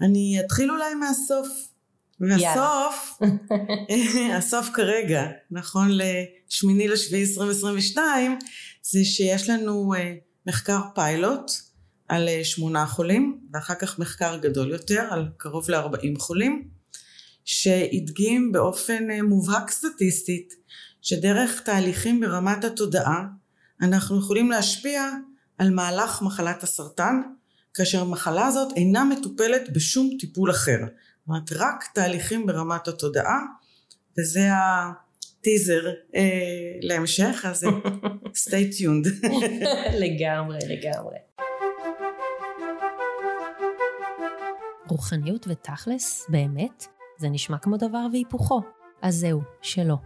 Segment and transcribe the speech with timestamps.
[0.00, 1.48] אני אתחיל אולי מהסוף.
[2.20, 3.18] והסוף,
[4.38, 8.38] הסוף כרגע, נכון לשמיני לשביעי 2022,
[8.82, 10.14] זה שיש לנו אה,
[10.46, 11.50] מחקר פיילוט
[12.08, 16.68] על אה, שמונה חולים, ואחר כך מחקר גדול יותר על קרוב ל-40 חולים,
[17.44, 20.54] שהדגים באופן אה, מובהק סטטיסטית,
[21.02, 23.24] שדרך תהליכים ברמת התודעה,
[23.82, 25.10] אנחנו יכולים להשפיע
[25.58, 27.22] על מהלך מחלת הסרטן,
[27.76, 30.78] כאשר המחלה הזאת אינה מטופלת בשום טיפול אחר.
[30.80, 33.38] זאת אומרת, רק תהליכים ברמת התודעה,
[34.18, 36.22] וזה הטיזר אה,
[36.80, 37.64] להמשך, אז
[38.44, 39.28] stay tuned.
[40.02, 41.16] לגמרי, לגמרי.
[44.88, 46.86] רוחניות ותכלס, באמת,
[47.18, 48.60] זה נשמע כמו דבר והיפוכו.
[49.02, 49.96] אז זהו, שלא.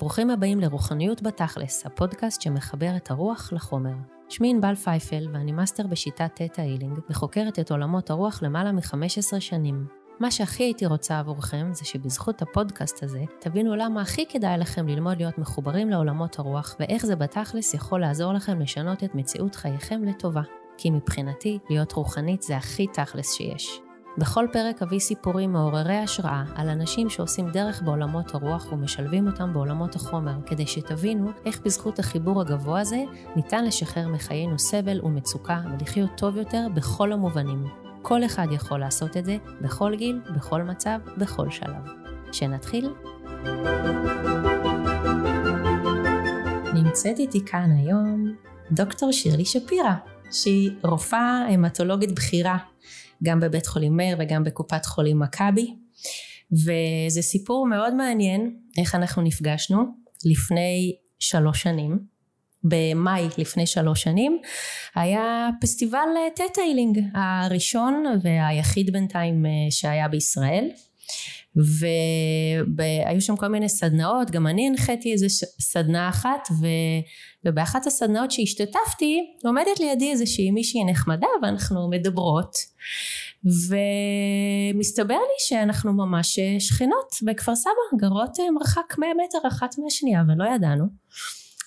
[0.00, 3.94] ברוכים הבאים לרוחניות בתכלס, הפודקאסט שמחבר את הרוח לחומר.
[4.32, 9.86] שמי ענבל פייפל ואני מאסטר בשיטת Theta Healing וחוקרת את עולמות הרוח למעלה מ-15 שנים.
[10.20, 15.18] מה שהכי הייתי רוצה עבורכם זה שבזכות הפודקאסט הזה תבינו למה הכי כדאי לכם ללמוד
[15.18, 20.42] להיות מחוברים לעולמות הרוח ואיך זה בתכלס יכול לעזור לכם לשנות את מציאות חייכם לטובה.
[20.78, 23.80] כי מבחינתי, להיות רוחנית זה הכי תכלס שיש.
[24.18, 29.94] בכל פרק אביא סיפורים מעוררי השראה על אנשים שעושים דרך בעולמות הרוח ומשלבים אותם בעולמות
[29.94, 33.04] החומר, כדי שתבינו איך בזכות החיבור הגבוה הזה
[33.36, 37.66] ניתן לשחרר מחיינו סבל ומצוקה ולחיות טוב יותר בכל המובנים.
[38.02, 41.88] כל אחד יכול לעשות את זה, בכל גיל, בכל מצב, בכל שלב.
[42.32, 42.92] שנתחיל?
[46.74, 48.34] נמצאת איתי כאן היום
[48.70, 49.94] דוקטור שירלי שפירא,
[50.30, 52.56] שהיא רופאה המטולוגית בכירה
[53.22, 55.74] גם בבית חולים מאיר וגם בקופת חולים מכבי.
[56.52, 59.84] וזה סיפור מאוד מעניין איך אנחנו נפגשנו
[60.24, 61.98] לפני שלוש שנים
[62.64, 64.38] במאי לפני שלוש שנים.
[64.94, 70.68] היה פסטיבל Theta Healing הראשון והיחיד בינתיים אה, שהיה בישראל
[71.56, 75.26] והיו שם כל מיני סדנאות, גם אני הנחיתי איזה
[75.60, 76.66] סדנה אחת ו...
[77.44, 82.56] ובאחת הסדנאות שהשתתפתי עומדת לידי איזושהי מישהי נחמדה ואנחנו מדברות.
[83.44, 90.54] ומסתבר לי שאנחנו ממש שכנות בכפר סבא, גרות אה, מרחק 100 מטר אחת מהשנייה ולא
[90.54, 90.84] ידענו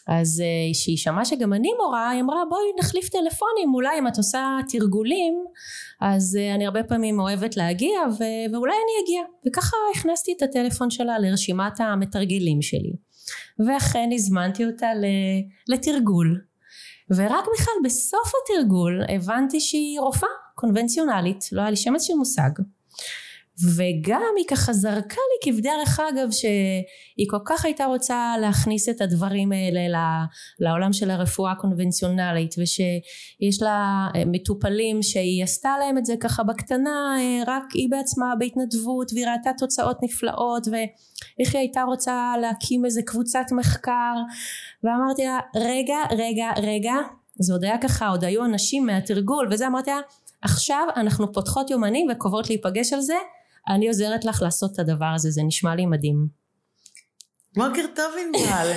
[0.08, 0.44] אז
[0.74, 4.58] כשהיא אה, שמעה שגם אני מורה היא אמרה בואי נחליף טלפונים אולי אם את עושה
[4.70, 5.34] תרגולים
[6.02, 9.22] אז אה, אני הרבה פעמים אוהבת להגיע ו- ואולי אני אגיע.
[9.48, 12.94] וככה הכנסתי את הטלפון שלה לרשימת המתרגלים שלי.
[13.68, 14.88] ואכן הזמנתי אותה
[15.70, 16.42] לתרגול.
[17.16, 22.50] ורק בכלל בסוף התרגול הבנתי שהיא רופאה קונבנציונלית לא היה לי שמץ של מושג
[23.64, 29.52] וגם היא ככה זרקה לי כבדרך אגב שהיא כל כך הייתה רוצה להכניס את הדברים
[29.52, 30.26] האלה
[30.60, 37.16] לעולם של הרפואה הקונבנציונלית ושיש לה אה, מטופלים שהיא עשתה להם את זה ככה בקטנה
[37.20, 43.02] אה, רק היא בעצמה בהתנדבות והיא ראתה תוצאות נפלאות ואיך היא הייתה רוצה להקים איזה
[43.06, 44.14] קבוצת מחקר.
[44.84, 46.96] ואמרתי לה רגע רגע רגע
[47.40, 50.00] זה עוד היה ככה עוד היו אנשים מהתרגול וזה אמרתי לה
[50.42, 53.16] עכשיו אנחנו פותחות יומנים וקובעות להיפגש על זה
[53.68, 56.28] אני עוזרת לך לעשות את הדבר הזה, זה נשמע לי מדהים.
[57.56, 58.72] בוקר טוב ענבל.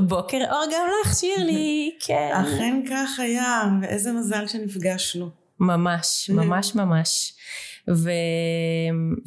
[0.08, 2.30] בוקר אור גם לך שירלי, כן.
[2.32, 5.30] אכן כך היה, ואיזה מזל שנפגשנו.
[5.60, 7.34] ממש, ממש ממש.
[7.90, 8.10] ו...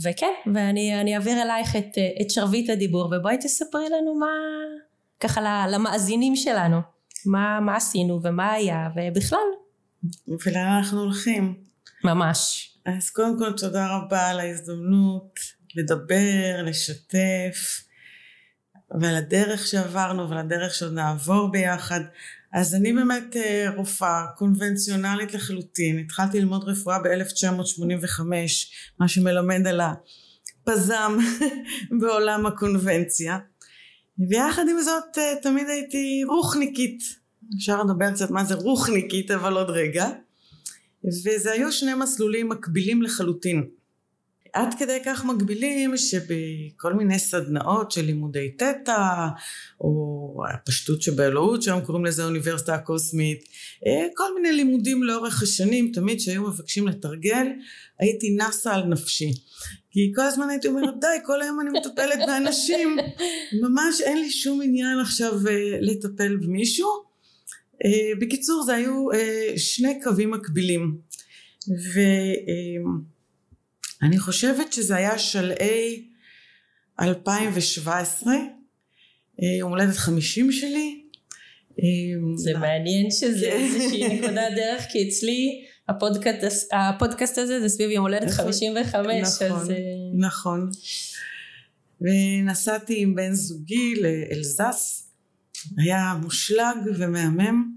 [0.03, 4.27] וכן, ואני אעביר אלייך את, את שרביט הדיבור, ובואי תספרי לנו מה,
[5.19, 6.77] ככה למאזינים שלנו,
[7.25, 9.39] מה, מה עשינו ומה היה, ובכלל.
[10.27, 11.53] ולאן אנחנו הולכים.
[12.03, 12.72] ממש.
[12.85, 15.39] אז קודם כל תודה רבה על ההזדמנות
[15.75, 17.83] לדבר, לשתף,
[19.01, 22.01] ועל הדרך שעברנו ועל הדרך שעוד נעבור ביחד.
[22.53, 28.22] אז אני באמת אה, רופאה קונבנציונלית לחלוטין, התחלתי ללמוד רפואה ב-1985,
[28.99, 31.17] מה שמלמד על הפזם
[31.99, 33.38] בעולם הקונבנציה.
[34.29, 36.99] ויחד עם זאת אה, תמיד הייתי רוחניקית,
[37.57, 40.09] אפשר לדבר קצת מה זה רוחניקית אבל עוד רגע.
[41.06, 43.64] וזה היו שני מסלולים מקבילים לחלוטין.
[44.53, 49.28] עד כדי כך מקבילים שבכל מיני סדנאות של לימודי תטא
[49.82, 53.44] או הפשטות שבאלוהות שם קוראים לזה אוניברסיטה הקוסמית
[53.88, 57.47] אה, כל מיני לימודים לאורך השנים תמיד שהיו מבקשים לתרגל
[57.99, 59.32] הייתי נסה על נפשי.
[59.91, 62.97] כי כל הזמן הייתי אומרת די כל היום אני מטפלת באנשים.
[63.61, 67.12] ממש אין לי שום עניין עכשיו אה, לטפל במישהו
[68.20, 70.97] בקיצור זה היו אה, שני קווים מקבילים
[74.02, 76.08] ואני חושבת שזה היה שלהי
[77.02, 78.34] 2017
[79.59, 81.03] יום הולדת 50 שלי
[82.35, 83.58] זה מעניין שזה כן.
[83.58, 89.72] איזושהי נקודת דרך כי אצלי הפודקאסט, הפודקאסט הזה זה סביב יום הולדת 55, נכון, אז...
[89.72, 89.75] אה,
[90.14, 90.70] נכון.
[92.02, 95.03] ונסעתי עם בן זוגי לאלזס,
[95.77, 97.73] היה מושלג ומהמם,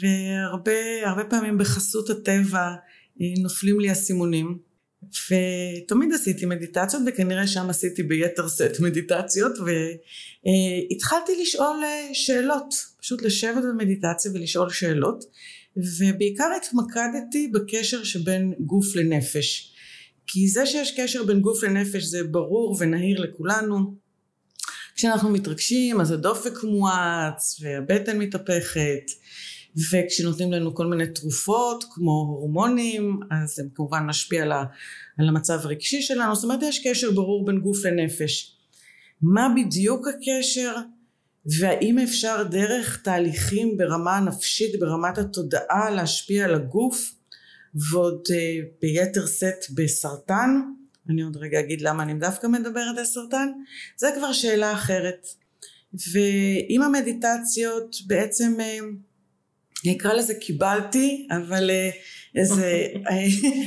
[0.00, 2.74] והרבה פעמים בחסות הטבע
[3.20, 4.58] אה, נופלים לי הסימונים.
[5.02, 13.62] ותמיד עשיתי מדיטציות וכנראה שם עשיתי ביתר סט מדיטציות והתחלתי לשאול אה, שאלות, פשוט לשבת
[13.62, 15.24] במדיטציה ולשאול שאלות.
[15.76, 19.72] ובעיקר התמקדתי בקשר שבין גוף לנפש.
[20.26, 23.94] כי זה שיש קשר בין גוף לנפש זה ברור ונהיר לכולנו
[24.96, 29.10] כשאנחנו מתרגשים אז הדופק מואץ והבטן מתהפכת
[29.92, 34.52] וכשנותנים לנו כל מיני תרופות כמו הורמונים אז זה כמובן משפיע על,
[35.28, 36.34] המצב הרגשי שלנו.
[36.34, 38.56] זאת אומרת יש קשר ברור בין גוף לנפש.
[39.22, 40.74] מה בדיוק הקשר
[41.58, 47.14] והאם אפשר דרך תהליכים ברמה הנפשית ברמת התודעה להשפיע על הגוף
[47.90, 50.60] ועוד uh, ביתר שאת בסרטן
[51.10, 53.48] אני עוד רגע אגיד למה אני דווקא מדברת על סרטן
[53.96, 55.26] זה כבר שאלה אחרת
[56.12, 58.84] ועם המדיטציות בעצם uh,
[59.84, 61.90] אני אקרא לזה קיבלתי, אבל אה,
[62.34, 63.26] איזה אה,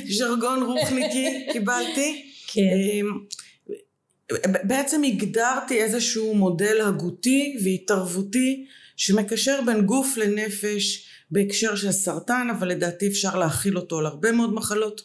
[0.10, 2.26] ז'רגון רוחניקי קיבלתי.
[2.48, 2.62] כן.
[2.62, 8.66] אה, בעצם הגדרתי איזשהו מודל הגותי והתערבותי
[8.96, 14.54] שמקשר בין גוף לנפש בהקשר של סרטן, אבל לדעתי אפשר להכיל אותו על הרבה מאוד
[14.54, 15.02] מחלות,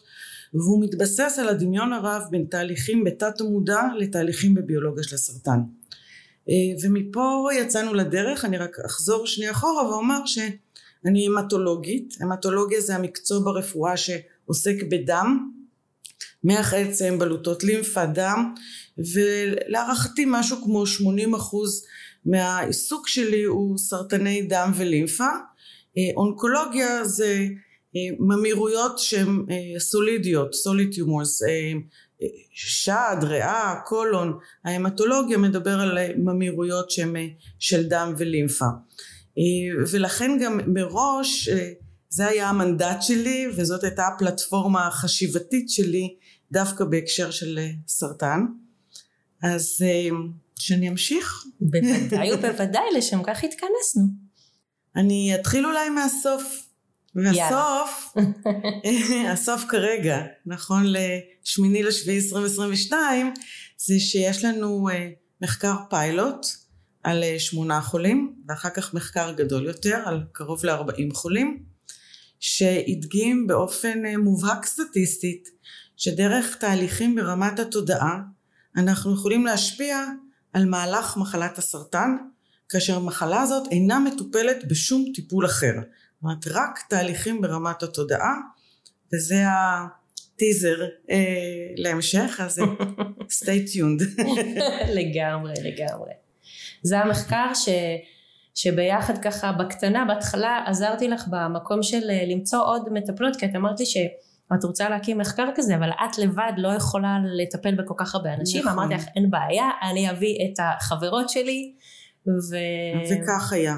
[0.55, 5.59] והוא מתבסס על הדמיון הרב בין תהליכים בתת המודע לתהליכים בביולוגיה של הסרטן.
[6.83, 10.39] ומפה יצאנו לדרך, אני רק אחזור שנייה אחורה ואומר ש...
[11.05, 15.51] אני המטולוגית, המטולוגיה זה המקצוע ברפואה שעוסק בדם,
[16.43, 18.53] מח עצם, בלוטות לימפה, דם,
[18.97, 21.85] ולהערכתי משהו כמו 80 אחוז
[22.25, 25.27] מהעיסוק שלי הוא סרטני דם ולימפה.
[25.97, 27.47] אה, אונקולוגיה זה
[27.95, 31.41] אה, ממירויות שהן אה, סולידיות, סוליד טיומורס,
[32.51, 37.15] שד, ריאה, קולון, ההמטולוגיה מדבר על ממירויות שהן
[37.59, 38.65] של דם ולימפה.
[39.37, 41.71] אה, ולכן גם מראש אה,
[42.09, 46.15] זה היה המנדט שלי וזאת הייתה הפלטפורמה החשיבתית שלי
[46.51, 48.45] דווקא בהקשר של אה, סרטן.
[49.43, 49.83] אז
[50.59, 51.45] שאני אמשיך?
[51.61, 54.03] בוודאי ובוודאי, לשם כך התכנסנו.
[54.95, 56.64] אני אתחיל אולי מהסוף.
[57.15, 58.15] והסוף,
[59.33, 63.33] הסוף כרגע, נכון לשמיני לשביעי 2022,
[63.77, 64.89] זה שיש לנו
[65.41, 66.45] מחקר פיילוט
[67.03, 71.63] על אה, שמונה חולים ואחר כך מחקר גדול יותר על קרוב ל-40 חולים
[72.39, 75.49] שהדגים באופן אה, מובהק סטטיסטית
[75.97, 78.21] שדרך תהליכים ברמת התודעה
[78.77, 80.05] אנחנו יכולים להשפיע
[80.53, 82.17] על מהלך מחלת הסרטן
[82.69, 85.73] כאשר המחלה הזאת אינה מטופלת בשום טיפול אחר.
[86.25, 88.33] אומרת רק תהליכים ברמת התודעה
[89.13, 91.17] וזה הטיזר אה,
[91.77, 92.59] להמשך אז
[93.39, 94.21] stay tuned.
[94.97, 96.11] לגמרי לגמרי.
[96.83, 97.69] זה המחקר ש...
[98.55, 103.79] שביחד ככה בקטנה בהתחלה עזרתי לך במקום של אה, למצוא עוד מטפלות כי את אמרת
[103.79, 108.33] לי שאת רוצה להקים מחקר כזה אבל את לבד לא יכולה לטפל בכל כך הרבה
[108.33, 108.73] אנשים נכון.
[108.73, 111.73] אמרתי לך אין בעיה אני אביא את החברות שלי
[112.27, 112.55] ו...
[113.11, 113.75] וכך היה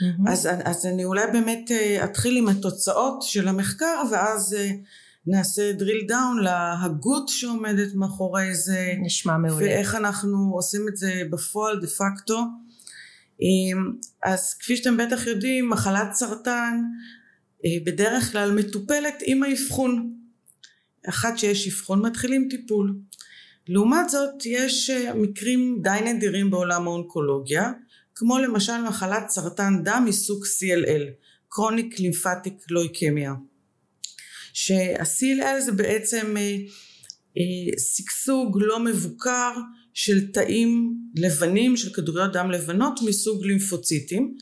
[0.00, 0.30] mm-hmm.
[0.30, 4.70] אז, אז אני אולי באמת אה, אתחיל עם התוצאות של המחקר ואז אה,
[5.26, 8.94] נעשה drill down להגות שעומדת מאחורי זה.
[9.00, 9.66] נשמע מעולה.
[9.66, 12.44] ואיך אנחנו עושים את זה בפועל דה פקטו.
[14.22, 16.82] אז כפי שאתם בטח יודעים, מחלת סרטן
[17.64, 20.14] אה, בדרך כלל מטופלת עם האבחון.
[21.08, 22.94] אחת שיש אבחון מתחילים טיפול.
[23.68, 27.72] לעומת זאת יש מקרים די נדירים בעולם האונקולוגיה,
[28.14, 31.02] כמו למשל מחלת סרטן דם מסוג CLL,
[31.48, 33.32] קרוניק לימפטיק לויקמיה.
[34.52, 36.56] שה-CLL זה בעצם אה,
[37.38, 39.52] אה, שגשוג לא מבוקר
[39.94, 44.36] של תאים לבנים של כדוריות דם לבנות מסוג לימפוציטים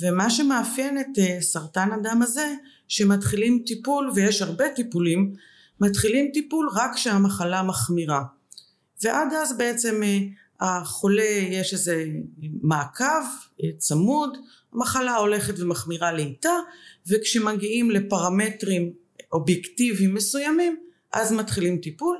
[0.00, 2.54] ומה שמאפיין את אה, סרטן הדם הזה
[2.88, 5.34] שמתחילים טיפול ויש הרבה טיפולים
[5.80, 8.22] מתחילים טיפול רק כשהמחלה מחמירה
[9.02, 10.02] ועד אז בעצם
[10.60, 12.06] החולה יש איזה
[12.62, 13.24] מעקב
[13.78, 14.38] צמוד
[14.72, 16.54] המחלה הולכת ומחמירה לאיטה
[17.06, 18.92] וכשמגיעים לפרמטרים
[19.32, 20.76] אובייקטיביים מסוימים
[21.12, 22.16] אז מתחילים טיפול.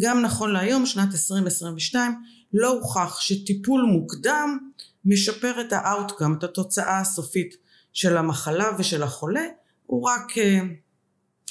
[0.00, 2.12] גם נכון להיום שנת 2022
[2.52, 4.58] לא הוכח שטיפול מוקדם
[5.04, 7.56] משפר את ה outcome את התוצאה הסופית
[7.92, 9.44] של המחלה ושל החולה.
[9.86, 10.60] הוא רק אה,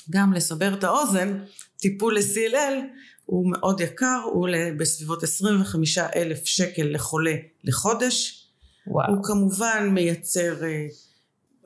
[0.10, 1.40] גם לסבר את האוזן
[1.78, 2.76] טיפול ל-CLL
[3.30, 8.46] הוא מאוד יקר הוא בסביבות 25 אלף שקל לחולה לחודש
[8.88, 9.16] וואו.
[9.16, 10.88] הוא כמובן מייצר אה,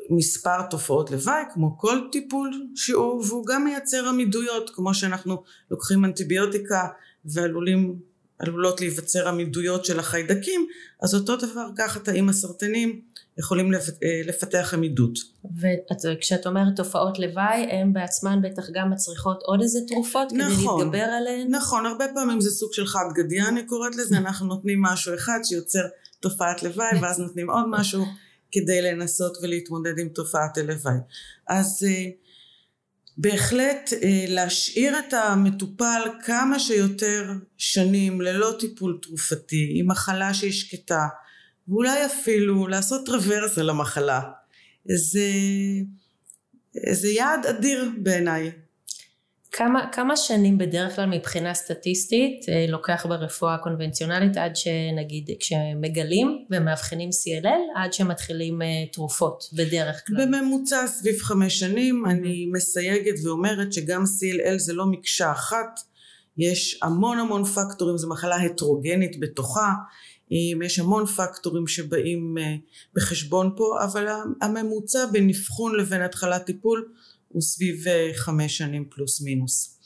[0.09, 6.87] מספר תופעות לוואי כמו כל טיפול שהוא והוא גם מייצר עמידויות כמו שאנחנו לוקחים אנטיביוטיקה
[7.25, 7.99] ועלולים
[8.39, 10.67] עלולות להיווצר עמידויות של החיידקים
[11.01, 13.01] אז אותו דבר ככה תאים הסרטנים
[13.37, 13.79] יכולים אה,
[14.25, 15.19] לפתח עמידות.
[16.03, 21.13] וכשאת אומרת תופעות לוואי הן בעצמן בטח גם מצריכות עוד איזה תרופות נכון, כדי להתגבר
[21.13, 21.47] עליהן?
[21.49, 25.39] נכון, הרבה פעמים זה סוג של חד גדיה אני קוראת לזה, אנחנו נותנים משהו אחד
[25.43, 25.83] שיוצר
[26.19, 28.05] תופעת לוואי ואז נותנים עוד משהו
[28.51, 30.97] כדי לנסות ולהתמודד עם תופעת הלוואי.
[31.47, 32.09] אז אה,
[33.17, 41.07] בהחלט אה, להשאיר את המטופל כמה שיותר שנים ללא טיפול תרופתי, עם מחלה שהיא שקטה,
[41.67, 44.21] ואולי אפילו לעשות רוורס על המחלה.
[44.85, 45.29] זה,
[46.91, 48.51] זה יעד אדיר בעיניי.
[49.55, 57.09] כמה, כמה שנים בדרך כלל מבחינה סטטיסטית אה, לוקח ברפואה הקונבנציונלית עד שנגיד כשמגלים ומאבחנים
[57.09, 60.25] CLL עד שמתחילים אה, תרופות בדרך כלל?
[60.25, 65.79] בממוצע סביב חמש שנים אני מסייגת ואומרת שגם CLL זה לא מקשה אחת
[66.37, 69.73] יש המון המון פקטורים זו מחלה הטרוגנית בתוכה
[70.65, 72.55] יש המון פקטורים שבאים אה,
[72.93, 74.07] בחשבון פה אבל
[74.41, 76.93] הממוצע בין אבחון לבין התחלת טיפול
[77.27, 79.79] הוא סביב אה, חמש שנים פלוס מינוס.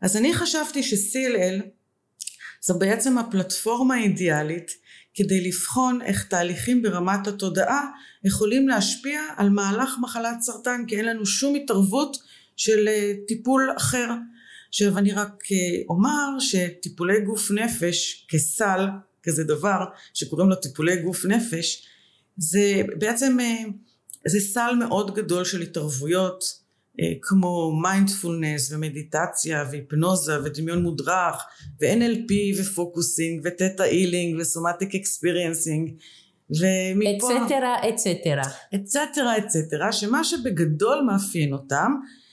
[0.00, 1.62] אז אני חשבתי ש-CLL
[2.62, 4.70] זו בעצם הפלטפורמה האידיאלית
[5.14, 7.90] כדי לבחון איך תהליכים ברמת התודעה
[8.24, 12.16] יכולים להשפיע על מהלך מחלת סרטן כי אין לנו שום התערבות
[12.56, 14.08] של אה, טיפול אחר.
[14.68, 18.86] עכשיו אני רק אה, אומר שטיפולי גוף נפש כסל
[19.22, 19.84] כזה דבר
[20.14, 21.86] שקוראים לו טיפולי גוף נפש
[22.36, 23.36] זה בעצם
[24.26, 26.44] זה סל מאוד גדול של התערבויות
[27.00, 31.44] אה, כמו מיינדפולנס ומדיטציה והיפנוזה ודמיון מודרך
[31.80, 35.90] ו-NLP ופוקוסינג ו theta healing ו somatic experiencing
[36.50, 37.44] ומפה...
[37.44, 38.42] אצטרה, אצטרה.
[38.74, 42.27] אצטרה אצטרה שמה שבגדול מאפיין אותם אה,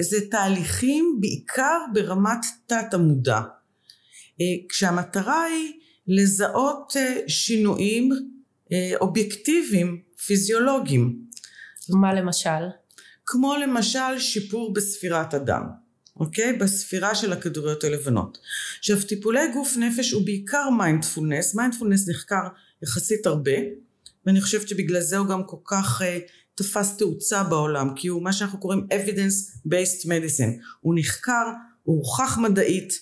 [0.00, 3.40] זה תהליכים בעיקר ברמת תת המודע
[4.40, 5.72] אה, כשהמטרה היא
[6.06, 6.92] לזהות
[7.26, 8.10] שינויים
[9.00, 11.18] אובייקטיביים פיזיולוגיים.
[11.88, 12.68] מה למשל?
[13.26, 15.62] כמו למשל שיפור בספירת הדם,
[16.16, 16.52] אוקיי?
[16.52, 18.38] בספירה של הכדוריות הלבנות.
[18.78, 22.42] עכשיו טיפולי גוף נפש הוא בעיקר מיינדפולנס, מיינדפולנס נחקר
[22.82, 23.52] יחסית הרבה
[24.26, 26.04] ואני חושבת שבגלל זה הוא גם כל כך uh,
[26.58, 30.64] תפס תאוצה בעולם כי הוא מה שאנחנו קוראים evidence based medicine.
[30.80, 31.44] הוא נחקר,
[31.82, 32.92] הוא הוכח מדעית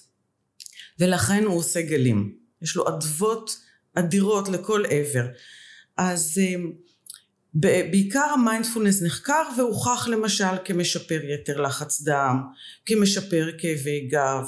[0.98, 2.36] ולכן הוא עושה גלים.
[2.62, 3.56] יש לו אדוות
[3.94, 5.26] אדירות לכל עבר.
[5.96, 6.60] אז uh,
[7.90, 12.42] בעיקר המיינדפולנס נחקר והוכח למשל כמשפר יתר לחץ דם,
[12.86, 14.44] כמשפר כאבי גב,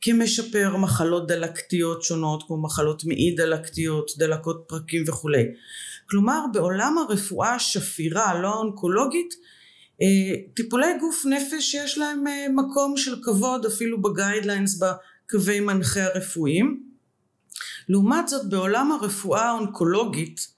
[0.00, 5.44] כמשפר מחלות דלקתיות שונות כמו מחלות מעי דלקתיות, דלקות פרקים וכולי.
[6.12, 9.34] כלומר בעולם הרפואה השפירה לא האונקולוגית
[10.02, 10.06] אה,
[10.54, 16.82] טיפולי גוף נפש יש להם אה, מקום של כבוד אפילו בגיידליינס בקווי מנחה הרפואיים.
[17.88, 20.48] לעומת זאת בעולם הרפואה האונקולוגית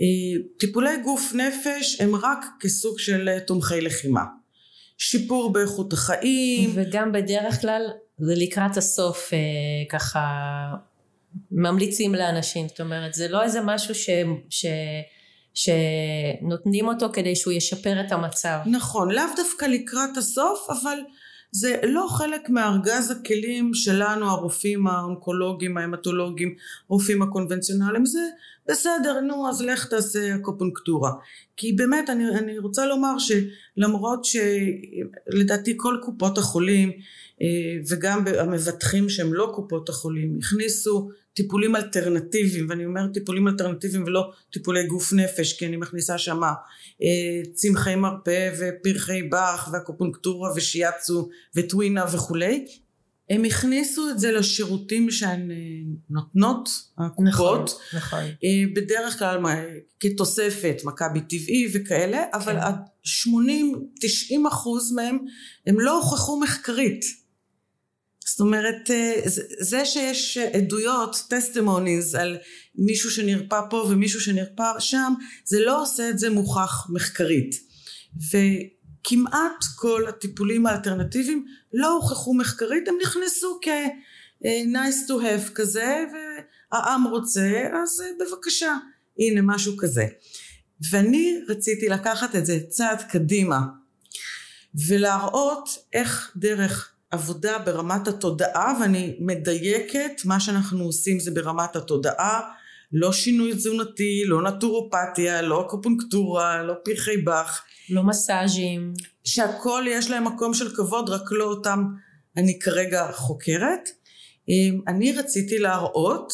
[0.00, 0.04] אה,
[0.58, 4.24] טיפולי גוף נפש הם רק כסוג של תומכי לחימה.
[4.98, 6.70] שיפור באיכות החיים.
[6.74, 7.82] וגם בדרך כלל
[8.18, 9.30] זה לקראת הסוף
[9.90, 10.20] ככה
[11.50, 14.10] ממליצים לאנשים, זאת אומרת זה לא איזה משהו ש...
[14.50, 14.66] ש...
[15.54, 18.58] שנותנים אותו כדי שהוא ישפר את המצב.
[18.66, 20.98] נכון, לאו דווקא לקראת הסוף, אבל
[21.52, 26.54] זה לא חלק מארגז הכלים שלנו הרופאים האונקולוגים, ההמטולוגים,
[26.88, 28.20] רופאים הקונבנציונליים, זה
[28.68, 31.10] בסדר נו אז לך תעשה אקופונקטורה.
[31.56, 36.92] כי באמת אני, אני רוצה לומר שלמרות שלדעתי כל קופות החולים
[37.42, 37.46] אה,
[37.88, 44.86] וגם המבטחים שהם לא קופות החולים הכניסו טיפולים אלטרנטיביים ואני אומרת טיפולים אלטרנטיביים ולא טיפולי
[44.86, 46.52] גוף נפש כי אני מכניסה שמה
[47.02, 52.66] אה, צמחי מרפא ופרחי באך ואקופונקטורה ושיאצו וטווינה וכולי
[53.30, 55.56] הם הכניסו את זה לשירותים שהן אה,
[56.10, 56.68] נותנות,
[56.98, 58.24] הקופות, נכון, נכון.
[58.44, 59.38] אה, בדרך כלל
[60.00, 62.38] כתוספת מכבי טבעי וכאלה, כן.
[62.38, 62.74] אבל עד
[63.06, 65.18] 80-90 אחוז מהם
[65.66, 67.04] הם לא הוכחו מחקרית.
[68.26, 69.12] זאת אומרת, אה,
[69.60, 72.36] זה שיש עדויות, טסטימוניז על
[72.74, 75.12] מישהו שנרפא פה ומישהו שנרפא שם,
[75.44, 77.54] זה לא עושה את זה מוכח מחקרית.
[78.32, 78.36] ו...
[79.08, 83.68] כמעט כל הטיפולים האלטרנטיביים לא הוכחו מחקרית, הם נכנסו כ-
[84.44, 88.76] nice to have כזה והעם רוצה אז בבקשה
[89.18, 90.06] הנה משהו כזה.
[90.90, 93.60] ואני רציתי לקחת את זה צעד קדימה
[94.88, 102.40] ולהראות איך דרך עבודה ברמת התודעה ואני מדייקת מה שאנחנו עושים זה ברמת התודעה
[102.92, 107.64] לא שינוי תזונתי, לא נטורופתיה, לא אקופונקטורה, לא פרחי באך.
[107.90, 108.92] לא מסאז'ים.
[109.24, 111.84] שהכל יש להם מקום של כבוד, רק לא אותם
[112.36, 113.88] אני כרגע חוקרת.
[114.48, 116.32] אמ, אני רציתי להראות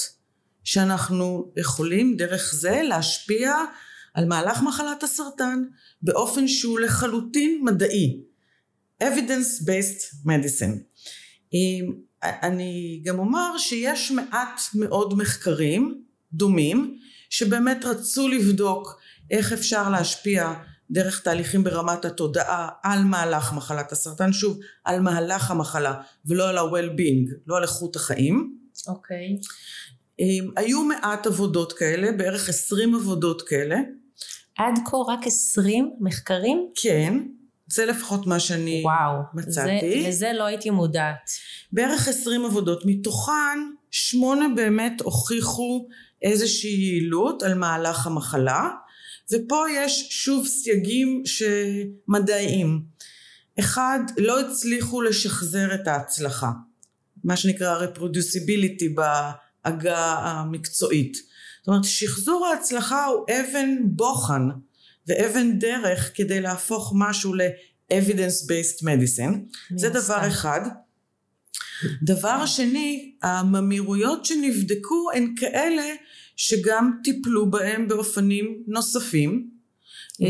[0.65, 3.55] שאנחנו יכולים דרך זה להשפיע
[4.15, 5.63] על מהלך מחלת הסרטן
[6.03, 8.21] באופן שהוא לחלוטין מדעי.
[9.03, 10.79] evidence based medicine.
[11.55, 11.93] אמ,
[12.23, 16.03] אני גם אומר שיש מעט מאוד מחקרים
[16.35, 16.99] דומים
[17.31, 20.53] שבאמת רצו לבדוק איך אפשר להשפיע
[20.91, 25.95] דרך תהליכים ברמת התודעה על מהלך מחלת הסרטן, שוב, על מהלך המחלה
[26.27, 28.57] ולא על ה-well-being, לא על איכות החיים.
[28.89, 29.37] אוקיי.
[29.41, 29.47] Okay.
[30.19, 33.77] אמ, היו מעט עבודות כאלה, בערך עשרים עבודות כאלה.
[34.59, 36.69] עד כה רק עשרים מחקרים?
[36.83, 37.19] כן.
[37.67, 39.87] זה לפחות מה שאני וואו, מצאתי.
[39.95, 41.31] וואו, לזה לא הייתי מודעת.
[41.73, 43.59] בערך עשרים עבודות, מתוכן
[43.91, 45.89] שמונה באמת הוכיחו
[46.23, 48.69] איזושהי יעילות על מהלך המחלה,
[49.33, 52.83] ופה יש שוב סייגים שמדעיים.
[53.59, 56.51] אחד, לא הצליחו לשחזר את ההצלחה,
[57.25, 61.17] מה שנקרא reproducibility בעגה המקצועית.
[61.59, 64.49] זאת אומרת, שחזור ההצלחה הוא אבן בוחן
[65.07, 69.37] ואבן דרך כדי להפוך משהו ל-evidence based medicine.
[69.77, 70.61] זה דבר אחד.
[72.03, 75.83] דבר שני, הממירויות שנבדקו הן כאלה
[76.37, 79.53] שגם טיפלו בהם באופנים נוספים.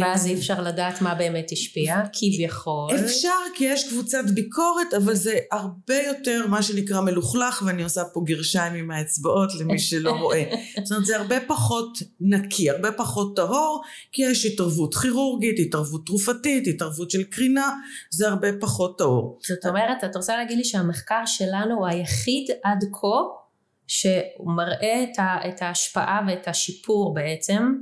[0.01, 2.97] ואז אי אפשר לדעת מה באמת השפיע, כביכול.
[3.05, 8.21] אפשר כי יש קבוצת ביקורת, אבל זה הרבה יותר מה שנקרא מלוכלך, ואני עושה פה
[8.25, 10.45] גרשיים עם האצבעות למי שלא רואה.
[10.85, 13.83] זאת אומרת, זה הרבה פחות נקי, הרבה פחות טהור,
[14.13, 17.71] כי יש התערבות כירורגית, התערבות תרופתית, התערבות של קרינה,
[18.11, 19.39] זה הרבה פחות טהור.
[19.49, 23.42] זאת אומרת, את רוצה להגיד לי שהמחקר שלנו הוא היחיד עד כה
[23.87, 27.73] שהוא מראה את, ה, את ההשפעה ואת השיפור בעצם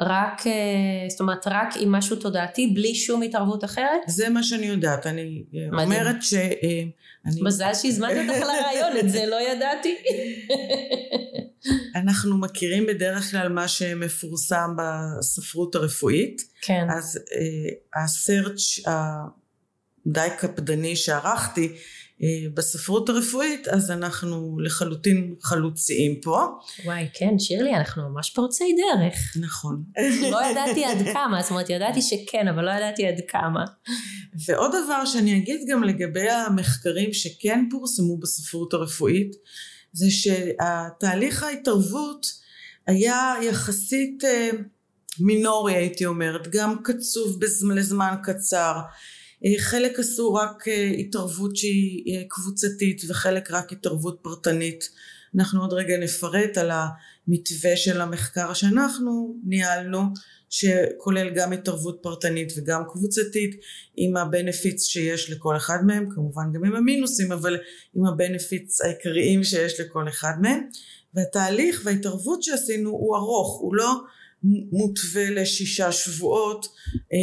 [0.00, 0.52] רק, אה,
[1.08, 4.00] זאת אומרת רק עם משהו תודעתי בלי שום התערבות אחרת?
[4.06, 5.74] זה מה שאני יודעת, אני מדהים.
[5.74, 6.34] אומרת ש...
[6.34, 6.48] אה,
[7.26, 7.42] אני...
[7.42, 9.96] מזל שהזמנת אותך לרעיון, את זה לא ידעתי.
[12.02, 16.42] אנחנו מכירים בדרך כלל מה שמפורסם בספרות הרפואית.
[16.62, 16.86] כן.
[16.90, 21.74] אז אה, הסרצ' הדי קפדני שערכתי אה,
[22.54, 26.46] בספרות הרפואית, אז אנחנו לחלוטין חלוציים פה.
[26.84, 29.36] וואי, כן, שירלי, אנחנו ממש פורצי דרך.
[29.40, 29.84] נכון.
[30.30, 33.64] לא ידעתי עד כמה, זאת אומרת, ידעתי שכן, אבל לא ידעתי עד כמה.
[34.46, 39.36] ועוד דבר שאני אגיד גם לגבי המחקרים שכן פורסמו בספרות הרפואית,
[39.92, 42.26] זה שהתהליך ההתערבות
[42.86, 44.50] היה יחסית אה,
[45.20, 47.38] מינורי, הייתי אומרת, גם קצוב
[47.74, 48.80] לזמן קצר.
[49.44, 54.88] אה, חלק עשו רק אה, התערבות שהיא אה, קבוצתית וחלק רק התערבות פרטנית.
[55.34, 60.00] אנחנו עוד רגע נפרט על המתווה של המחקר שאנחנו ניהלנו
[60.50, 63.60] שכולל גם התערבות פרטנית וגם קבוצתית
[63.96, 67.58] עם הבנפיץ שיש לכל אחד מהם כמובן גם עם המינוסים אבל
[67.94, 70.60] עם הבנפיץ העיקריים שיש לכל אחד מהם
[71.14, 73.92] והתהליך וההתערבות שעשינו הוא ארוך הוא לא
[74.44, 76.66] מותווה לשישה שבועות
[77.12, 77.18] אה,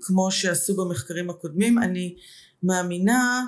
[0.00, 1.78] כמו שעשו במחקרים הקודמים.
[1.78, 2.14] אני
[2.62, 3.44] מאמינה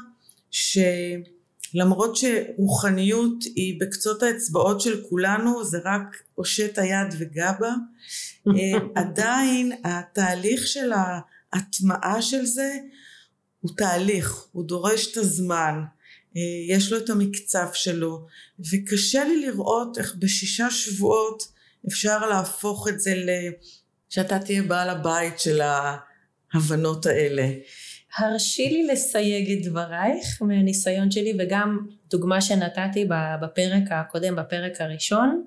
[0.50, 7.74] שלמרות שרוחניות היא בקצות האצבעות של כולנו זה רק הושט היד וגבה.
[8.48, 10.92] אה, עדיין התהליך של
[11.52, 12.72] ההטמעה של זה
[13.60, 15.74] הוא תהליך הוא דורש את הזמן.
[16.36, 16.42] אה,
[16.76, 18.26] יש לו את המקצב שלו.
[18.72, 21.53] וקשה לי לראות איך בשישה שבועות
[21.88, 23.28] אפשר להפוך את זה ל...
[24.08, 27.48] שאתה תהיה בעל הבית של ההבנות האלה.
[28.18, 31.78] הרשי לי לסייג את דברייך מהניסיון שלי וגם
[32.10, 33.08] דוגמה שנתתי
[33.42, 35.44] בפרק הקודם, בפרק הראשון.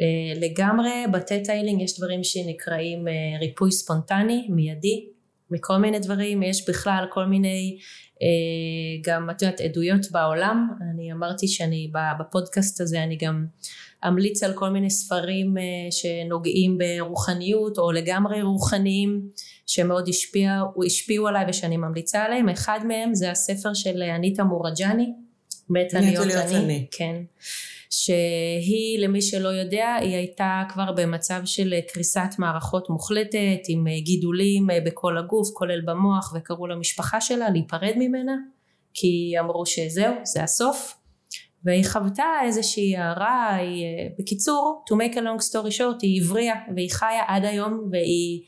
[0.00, 5.06] אה, לגמרי ב theta healing יש דברים שנקראים אה, ריפוי ספונטני, מיידי,
[5.50, 7.78] מכל מיני דברים, יש בכלל כל מיני
[8.22, 13.46] אה, גם את יודעת עדויות בעולם, אני אמרתי שאני בפודקאסט הזה אני גם
[14.08, 19.28] אמליץ על כל מיני ספרים אה, שנוגעים ברוחניות או לגמרי רוחניים
[19.66, 22.48] שמאוד השפיעו, השפיעו עליי ושאני ממליצה עליהם.
[22.48, 25.12] אחד מהם זה הספר של אניטה מורג'ני
[25.70, 26.86] מתה להיות אני.
[26.90, 27.16] כן.
[27.90, 35.18] שהיא למי שלא יודע היא הייתה כבר במצב של קריסת מערכות מוחלטת עם גידולים בכל
[35.18, 38.36] הגוף כולל במוח וקראו למשפחה שלה להיפרד ממנה
[38.94, 41.01] כי אמרו שזהו זה הסוף
[41.64, 43.84] והיא חוותה איזושהי הערה, היא,
[44.18, 48.42] בקיצור, to make a long story short, היא הבריאה והיא חיה עד היום והיא,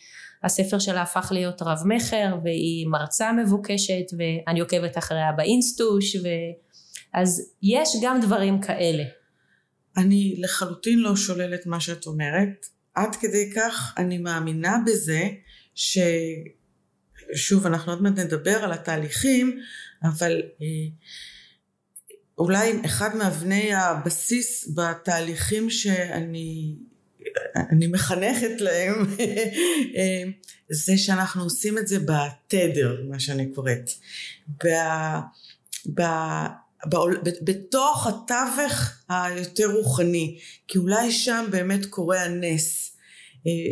[0.44, 6.28] הספר שלה הפך להיות רב מכר והיא מרצה מבוקשת ואני עוקבת אחריה באינסטוש ו...
[7.14, 9.04] אז יש גם דברים כאלה.
[9.96, 12.66] אני לחלוטין לא שוללת מה שאת אומרת.
[12.94, 15.28] עד כדי כך אני מאמינה בזה
[15.74, 19.60] ששוב אנחנו עוד מעט נדבר על התהליכים
[20.02, 20.66] אבל אה,
[22.38, 26.74] אולי אחד מאבני הבסיס בתהליכים שאני
[27.56, 28.94] אני מחנכת להם
[30.84, 33.90] זה שאנחנו עושים את זה בתדר מה שאני קוראת
[34.64, 34.68] ב,
[35.94, 36.02] ב,
[37.44, 38.72] בתוך התווך
[39.08, 42.96] היותר רוחני, כי אולי שם באמת קורה הנס,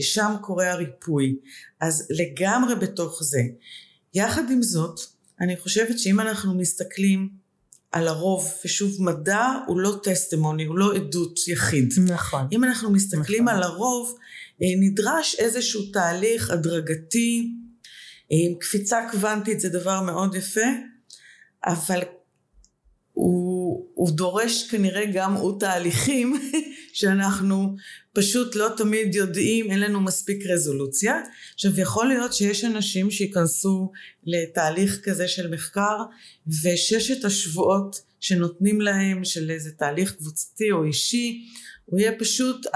[0.01, 1.37] שם קורה הריפוי.
[1.81, 3.41] אז לגמרי בתוך זה.
[4.15, 5.01] יחד עם זאת,
[5.41, 7.42] אני חושבת שאם אנחנו מסתכלים
[7.93, 11.95] על הרוב, ושוב מדע הוא לא טסטימוני, הוא לא עדות יחיד.
[12.09, 12.49] נכון.
[12.53, 13.57] אם אנחנו מסתכלים נכון.
[13.57, 14.19] על הרוב,
[14.63, 17.53] אה, נדרש איזשהו תהליך הדרגתי,
[18.33, 20.71] אה, קפיצה קוונטית זה דבר מאוד יפה,
[21.67, 22.01] אבל
[23.13, 23.52] הוא,
[23.95, 26.51] הוא דורש כנראה גם הוא תהליכים
[26.99, 27.77] שאנחנו
[28.13, 31.21] פשוט לא תמיד יודעים, אין לנו מספיק רזולוציה.
[31.55, 33.91] עכשיו יכול להיות שיש אנשים שייכנסו
[34.25, 35.97] לתהליך כזה של מחקר
[36.65, 41.45] וששת השבועות שנותנים להם של איזה תהליך קבוצתי או אישי,
[41.85, 42.67] הוא יהיה פשוט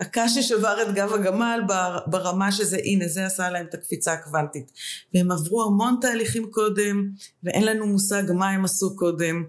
[0.00, 1.60] הקש ששבר את גב הגמל
[2.06, 4.72] ברמה שזה הנה זה עשה להם את הקפיצה הקוונטית
[5.14, 7.10] והם עברו המון תהליכים קודם
[7.42, 9.44] ואין לנו מושג מה הם עשו קודם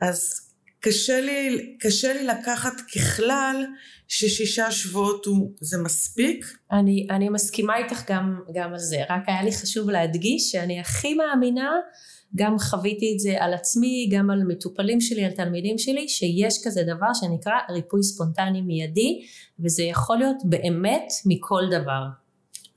[0.00, 0.46] אז
[0.80, 3.64] קשה לי, קשה לי לקחת ככלל
[4.08, 6.44] ששישה שבועות הוא, זה מספיק.
[6.72, 11.14] אני, אני מסכימה איתך גם, גם על זה, רק היה לי חשוב להדגיש שאני הכי
[11.14, 11.70] מאמינה
[12.34, 16.82] גם חוויתי את זה על עצמי, גם על מטופלים שלי, על תלמידים שלי, שיש כזה
[16.82, 19.22] דבר שנקרא ריפוי ספונטני מיידי,
[19.60, 22.25] וזה יכול להיות באמת מכל דבר.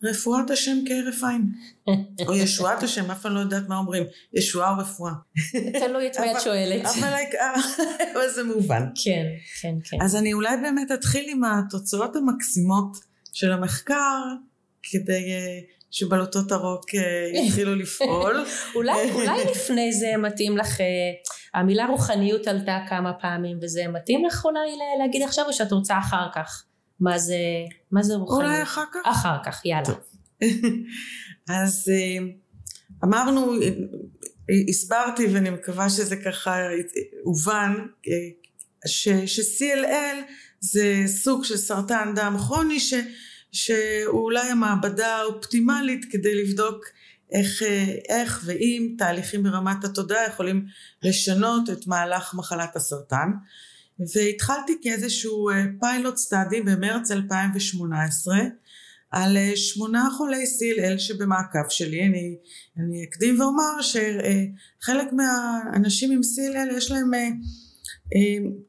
[0.03, 1.51] רפואת השם כהרף עין.
[2.27, 4.03] או ישועת השם, אף פעם לא יודעת מה אומרים.
[4.33, 5.11] ישועה או רפואה.
[5.79, 6.85] תלוי את מי את שואלת.
[8.13, 8.83] אבל זה מובן.
[9.03, 9.25] כן,
[9.61, 9.97] כן, כן.
[10.01, 12.97] אז אני אולי באמת אתחיל עם התוצאות המקסימות
[13.33, 14.21] של המחקר,
[14.83, 15.59] כדי אה,
[15.91, 18.45] שבלוטות הרוק אה, יתחילו לפעול.
[18.75, 20.85] אולי, אולי לפני זה מתאים לך, אה,
[21.53, 26.27] המילה רוחניות עלתה כמה פעמים וזה מתאים לך אולי להגיד עכשיו או שאת רוצה אחר
[26.35, 26.63] כך?
[26.99, 27.37] מה זה,
[27.91, 28.43] מה זה רוחניות?
[28.43, 29.01] אולי אחר כך?
[29.03, 29.95] אחר כך, יאללה.
[31.63, 32.25] אז אה,
[33.03, 33.53] אמרנו,
[34.69, 36.57] הסברתי ואני מקווה שזה ככה
[37.23, 37.73] הובן,
[38.85, 40.17] ש-CLL
[40.59, 42.93] זה סוג של סרטן דם כרוני ש...
[43.51, 46.85] שהוא אולי המעבדה האופטימלית כדי לבדוק
[47.31, 47.63] איך,
[48.09, 50.65] איך ואם תהליכים ברמת התודעה יכולים
[51.03, 53.31] לשנות את מהלך מחלת הסרטן
[54.15, 58.35] והתחלתי כאיזשהו פיילוט סטאדי במרץ 2018
[59.11, 62.37] על שמונה חולי CLL שבמעקב שלי אני,
[62.77, 67.11] אני אקדים ואומר שחלק מהאנשים עם CLL יש להם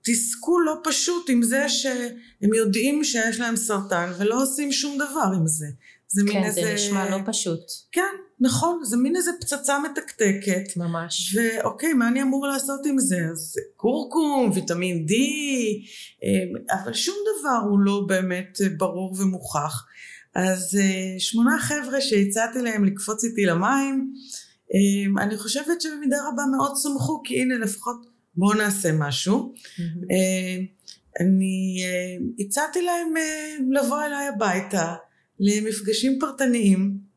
[0.03, 5.47] תסכול לא פשוט עם זה שהם יודעים שיש להם סרטן ולא עושים שום דבר עם
[5.47, 5.67] זה.
[6.09, 6.61] זה כן, איזה...
[6.61, 7.61] זה נשמע לא פשוט.
[7.93, 10.77] כן, נכון, זה מין איזה פצצה מתקתקת.
[10.77, 11.37] ממש.
[11.37, 13.19] ואוקיי, מה אני אמור לעשות עם זה?
[13.33, 15.13] אז קורקום, ויטמין D,
[16.25, 19.87] אה, אבל שום דבר הוא לא באמת ברור ומוכח.
[20.35, 24.13] אז אה, שמונה חבר'ה שהצעתי להם לקפוץ איתי למים,
[24.75, 29.55] אה, אני חושבת שבמידה רבה מאוד שמחו, כי הנה לפחות בואו נעשה משהו.
[30.11, 30.65] אה,
[31.21, 34.95] אני אה, הצעתי להם אה, לבוא אליי הביתה
[35.41, 37.10] למפגשים פרטניים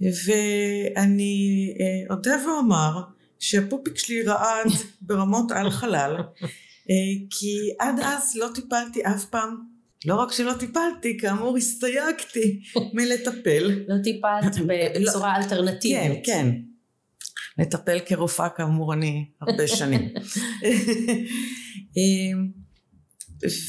[0.00, 1.74] ואני
[2.10, 3.02] אודה ואומר
[3.38, 4.66] שהפופיק שלי רעד
[5.06, 6.16] ברמות על חלל
[7.30, 12.60] כי עד אז לא טיפלתי אף פעם לא רק שלא טיפלתי, כאמור הסתייגתי
[12.94, 13.84] מלטפל.
[13.88, 14.56] לא טיפלת
[15.02, 16.26] בצורה אלטרנטיבית.
[16.26, 16.50] כן, כן.
[17.58, 20.08] לטפל כרופאה כאמור אני הרבה שנים.
[21.96, 22.48] אמ,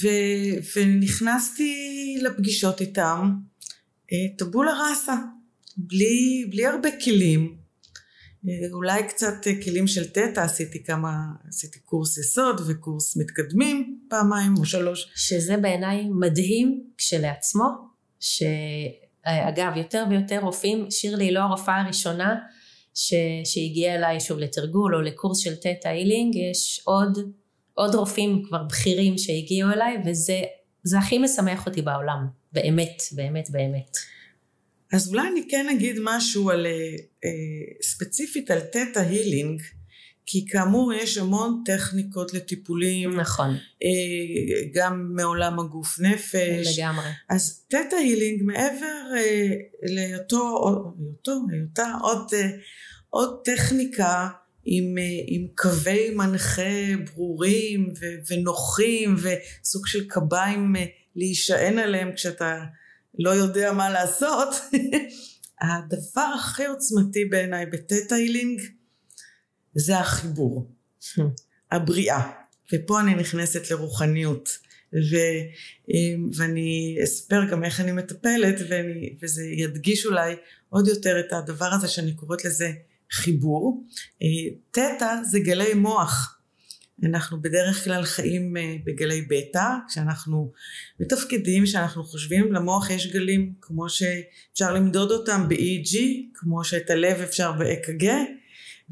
[0.02, 0.08] ו,
[0.76, 3.32] ונכנסתי לפגישות איתם
[4.14, 5.16] אה, טבולה ראסה,
[5.78, 7.58] בלי, בלי הרבה כלים,
[8.50, 11.12] אה, אולי קצת אה, כלים של תטא, עשיתי כמה,
[11.48, 15.12] עשיתי קורס יסוד וקורס מתקדמים פעמיים או שלוש.
[15.16, 17.68] שזה בעיניי מדהים כשלעצמו,
[18.20, 22.36] שאגב יותר ויותר רופאים, שירלי לא הרופאה הראשונה
[22.94, 27.18] ש, שהגיע אליי שוב לתרגול או לקורס של תטא הילינג, יש עוד,
[27.74, 33.98] עוד רופאים כבר בכירים שהגיעו אליי וזה הכי משמח אותי בעולם, באמת, באמת, באמת.
[34.96, 36.68] אז אולי אני כן אגיד משהו על,
[37.26, 37.30] אה,
[37.82, 39.62] ספציפית על תטא הילינג,
[40.26, 43.20] כי כאמור יש המון טכניקות לטיפולים.
[43.20, 43.50] נכון.
[43.84, 43.90] אה,
[44.74, 46.78] גם מעולם הגוף נפש.
[46.78, 47.10] לגמרי.
[47.30, 49.48] אז תטא הילינג מעבר אה,
[49.84, 52.50] להיותו, היותו, היותה עוד, אה,
[53.10, 54.30] עוד טכניקה
[54.66, 54.96] עם,
[55.28, 60.76] עם קווי מנחה ברורים ו, ונוחים וסוג של קביים
[61.16, 62.64] להישען עליהם כשאתה
[63.20, 64.50] לא יודע מה לעשות.
[65.62, 68.62] הדבר הכי עוצמתי בעיניי בטטאיילינג
[69.76, 70.72] זה החיבור,
[71.72, 72.32] הבריאה.
[72.74, 74.50] ופה אני נכנסת לרוחניות.
[75.12, 75.16] ו,
[76.38, 80.36] ואני אספר גם איך אני מטפלת ואני, וזה ידגיש אולי
[80.70, 82.72] עוד יותר את הדבר הזה שאני קוראת לזה
[83.12, 83.84] חיבור.
[84.72, 86.35] תטא זה גלי מוח.
[87.04, 90.52] אנחנו בדרך כלל חיים אה, בגלי בטא, כשאנחנו
[91.00, 95.98] מתפקדים, כשאנחנו חושבים, למוח יש גלים כמו שאפשר למדוד אותם ב-EEG,
[96.34, 98.06] כמו שאת הלב אפשר ב-EKG,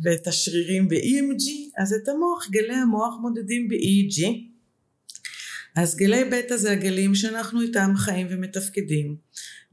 [0.04, 4.26] ואת השרירים ב-EMG, אז את המוח, גלי המוח מודדים ב-EEG.
[5.76, 9.16] אז גלי בטא זה הגלים שאנחנו איתם חיים ומתפקדים.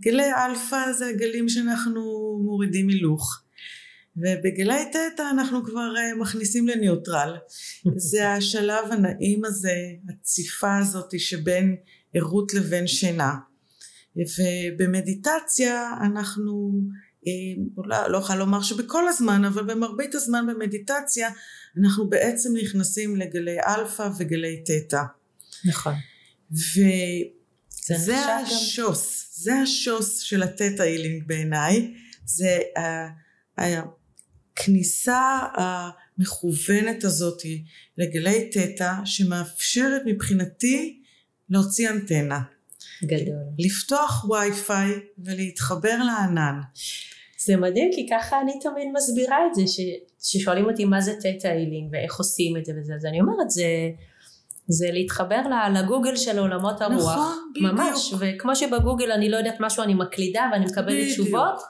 [0.01, 2.01] גלי אלפא זה הגלים שאנחנו
[2.45, 3.43] מורידים הילוך.
[4.17, 7.37] ובגלי תטא אנחנו כבר אה, מכניסים לניוטרל.
[8.11, 9.75] זה השלב הנעים הזה,
[10.09, 11.77] הציפה הזאת שבין
[12.15, 13.35] ערות לבין שינה.
[14.17, 16.81] ובמדיטציה אנחנו,
[17.27, 17.33] אה,
[17.77, 21.31] אולי לא יכולה לומר שבכל הזמן, אבל במרבית הזמן במדיטציה
[21.81, 25.03] אנחנו בעצם נכנסים לגלי אלפא וגלי תטא.
[25.65, 25.95] נכון.
[27.91, 31.95] וזה השוס, זה השוס של ה theta healing בעיניי.
[32.25, 32.59] זה
[34.53, 37.43] הכניסה המכוונת הזאת
[37.99, 41.01] לגלי תטא שמאפשרת מבחינתי
[41.51, 42.41] להוציא אנטנה.
[43.05, 43.43] גדול.
[43.59, 46.61] לפתוח וי-פיי ולהתחבר לענן.
[47.45, 49.81] זה מדהים כי ככה אני תמיד מסבירה את זה ש,
[50.23, 53.65] ששואלים אותי מה זה תטא הילינג ואיך עושים את זה וזה אז אני אומרת זה
[54.69, 55.41] זה להתחבר
[55.75, 57.13] לגוגל של עולמות הרוח.
[57.13, 57.73] נכון, בדיוק.
[57.73, 61.63] ממש, וכמו שבגוגל אני לא יודעת משהו אני מקלידה ואני מקבלת תשובות,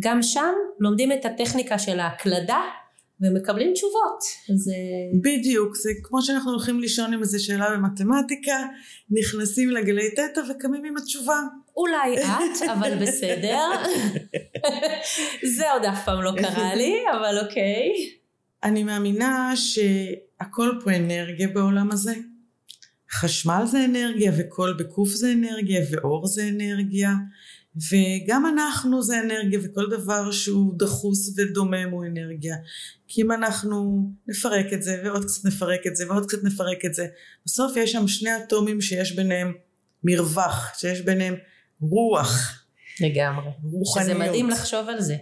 [0.00, 2.60] גם שם לומדים את הטכניקה של ההקלדה
[3.20, 4.22] ומקבלים תשובות.
[4.54, 4.74] זה...
[5.22, 8.56] בדיוק, זה כמו שאנחנו הולכים לישון עם איזה שאלה במתמטיקה,
[9.10, 11.40] נכנסים לגלי תטא וקמים עם התשובה.
[11.76, 13.58] אולי את, אבל בסדר.
[15.56, 17.90] זה עוד אף פעם לא קרה לי, אבל אוקיי.
[18.64, 22.14] אני מאמינה שהכל פה אנרגיה בעולם הזה.
[23.12, 27.10] חשמל זה אנרגיה וקול בקוף זה אנרגיה ואור זה אנרגיה
[27.76, 32.56] וגם אנחנו זה אנרגיה וכל דבר שהוא דחוס ודומם הוא אנרגיה
[33.08, 36.94] כי אם אנחנו נפרק את זה ועוד קצת נפרק את זה ועוד קצת נפרק את
[36.94, 37.06] זה
[37.46, 39.52] בסוף יש שם שני אטומים שיש ביניהם
[40.04, 41.34] מרווח שיש ביניהם
[41.80, 42.64] רוח
[43.00, 45.16] לגמרי רוחניות שזה מדהים לחשוב על זה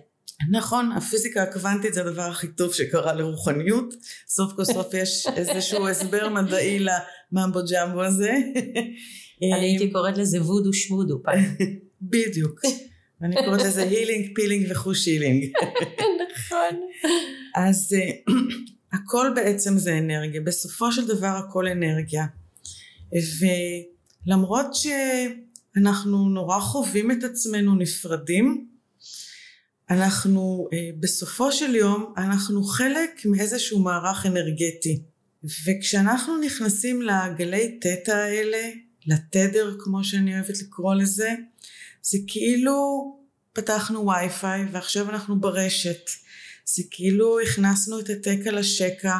[0.50, 3.94] נכון, הפיזיקה הקוונטית זה הדבר הכי טוב שקרה לרוחניות.
[4.28, 6.78] סוף כל סוף יש איזשהו הסבר מדעי
[7.32, 8.32] לממבו ג'מבו הזה.
[9.42, 11.44] אני הייתי קוראת לזה וודו שמודו פעם.
[12.02, 12.60] בדיוק.
[13.22, 15.44] אני קוראת לזה healing, feeling וחוש healing.
[16.32, 16.80] נכון.
[17.56, 18.34] אז אה,
[18.98, 20.40] הכל בעצם זה אנרגיה.
[20.40, 22.26] בסופו של דבר הכל אנרגיה.
[24.26, 28.66] ולמרות שאנחנו נורא חווים את עצמנו נפרדים,
[29.90, 35.02] אנחנו אה, בסופו של יום אנחנו חלק מאיזשהו מערך אנרגטי
[35.44, 38.70] וכשאנחנו נכנסים לגלי תטא האלה
[39.06, 41.34] לתדר כמו שאני אוהבת לקרוא לזה
[42.02, 42.76] זה כאילו
[43.52, 46.10] פתחנו וי-פיי ועכשיו אנחנו ברשת.
[46.64, 49.18] זה כאילו הכנסנו את התקע לשקע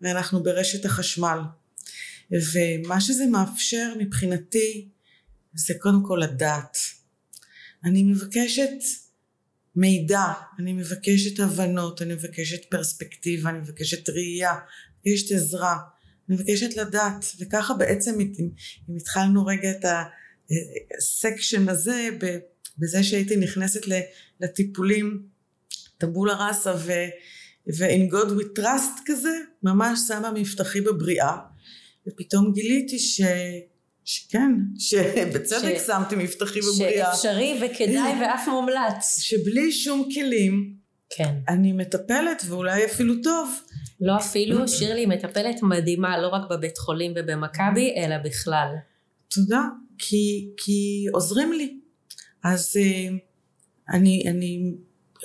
[0.00, 1.38] ואנחנו ברשת החשמל.
[2.32, 4.88] ומה שזה מאפשר מבחינתי
[5.54, 6.76] זה קודם כל לדעת.
[7.84, 8.70] אני מבקשת
[9.76, 14.54] מידע, אני מבקשת הבנות, אני מבקשת פרספקטיבה, אני מבקשת ראייה,
[15.06, 15.78] מבקשת עזרה,
[16.28, 19.84] אני מבקשת לדעת, וככה בעצם אם התחלנו רגע את
[20.98, 22.08] הסקשן הזה
[22.78, 23.80] בזה שהייתי נכנסת
[24.40, 25.22] לטיפולים
[25.98, 26.74] טבולה ראסה
[27.66, 31.36] ו-in God we trust כזה, ממש שמה מבטחי בבריאה,
[32.08, 33.20] ופתאום גיליתי ש...
[34.04, 35.86] שכן, שבצדק ש...
[35.86, 37.14] שמתי מבטחים בבריאה.
[37.14, 39.18] שאפשרי וכדאי ואף מומלץ.
[39.20, 40.74] שבלי שום כלים,
[41.10, 41.34] כן.
[41.48, 43.60] אני מטפלת ואולי אפילו טוב.
[44.00, 48.74] לא אפילו, שירלי מטפלת מדהימה, לא רק בבית חולים ובמכבי, אלא בכלל.
[49.28, 49.62] תודה,
[50.04, 51.80] כי, כי עוזרים לי.
[52.44, 53.08] אז אה,
[53.94, 54.74] אני, אני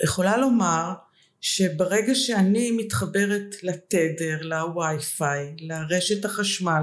[0.04, 0.92] יכולה לומר
[1.40, 6.82] שברגע שאני מתחברת לתדר, לווי-פיי, לרשת החשמל,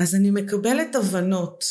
[0.00, 1.64] אז אני מקבלת הבנות.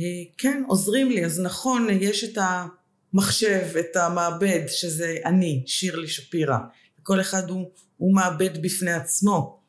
[0.00, 0.04] אה,
[0.38, 1.24] כן, עוזרים לי.
[1.24, 6.58] אז נכון, יש את המחשב, את המעבד, שזה אני, שירלי שפירא.
[7.02, 9.60] כל אחד הוא, הוא מעבד בפני עצמו.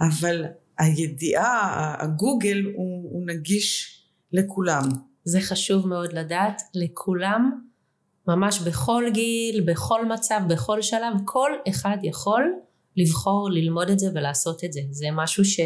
[0.00, 0.44] אבל
[0.78, 4.00] הידיעה, הגוגל, הוא, הוא נגיש
[4.34, 4.82] לכולם.
[5.24, 7.60] זה חשוב מאוד לדעת, לכולם,
[8.28, 12.52] ממש בכל גיל, בכל מצב, בכל שלב, כל אחד יכול
[12.96, 14.80] לבחור ללמוד את זה ולעשות את זה.
[14.90, 15.60] זה משהו ש,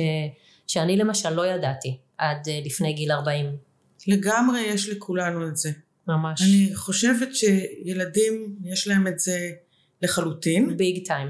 [0.66, 3.46] שאני למשל לא ידעתי עד אה, לפני גיל 40.
[4.06, 5.70] לגמרי יש לכולנו את זה.
[6.08, 6.42] ממש.
[6.42, 9.50] אני חושבת שילדים יש להם את זה
[10.02, 10.76] לחלוטין.
[10.76, 11.28] ביג טיים.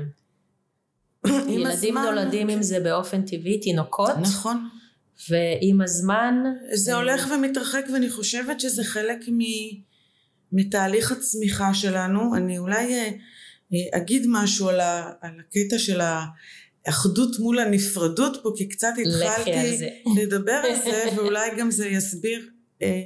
[1.49, 4.69] ילדים הזמן- נולדים עם זה באופן טבעי, תינוקות, נכון.
[5.31, 6.35] ועם הזמן...
[6.73, 9.39] זה אה, הולך ומתרחק ואני חושבת שזה חלק מ...
[10.53, 12.37] מתהליך הצמיחה שלנו.
[12.37, 13.11] אני אולי אה,
[13.93, 15.13] אגיד משהו על, ה...
[15.21, 16.01] על הקטע של
[16.87, 19.87] האחדות מול הנפרדות פה, כי קצת על התחלתי.
[20.23, 22.49] לדבר על זה, ואולי גם זה יסביר
[22.83, 23.03] אה,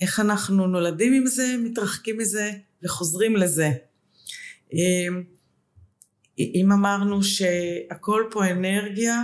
[0.00, 3.70] איך אנחנו נולדים עם זה, מתרחקים מזה וחוזרים לזה.
[6.38, 9.22] אם אמרנו שהכל פה אנרגיה,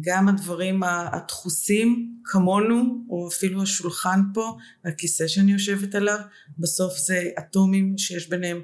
[0.00, 6.18] גם הדברים הדחוסים כמונו, או אפילו השולחן פה, הכיסא שאני יושבת עליו,
[6.58, 8.60] בסוף זה אטומים שיש ביניהם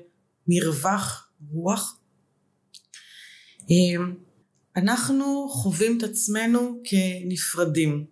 [0.48, 1.98] מרווח רוח.
[3.70, 4.04] אה,
[4.76, 8.04] אנחנו חווים את עצמנו כנפרדים,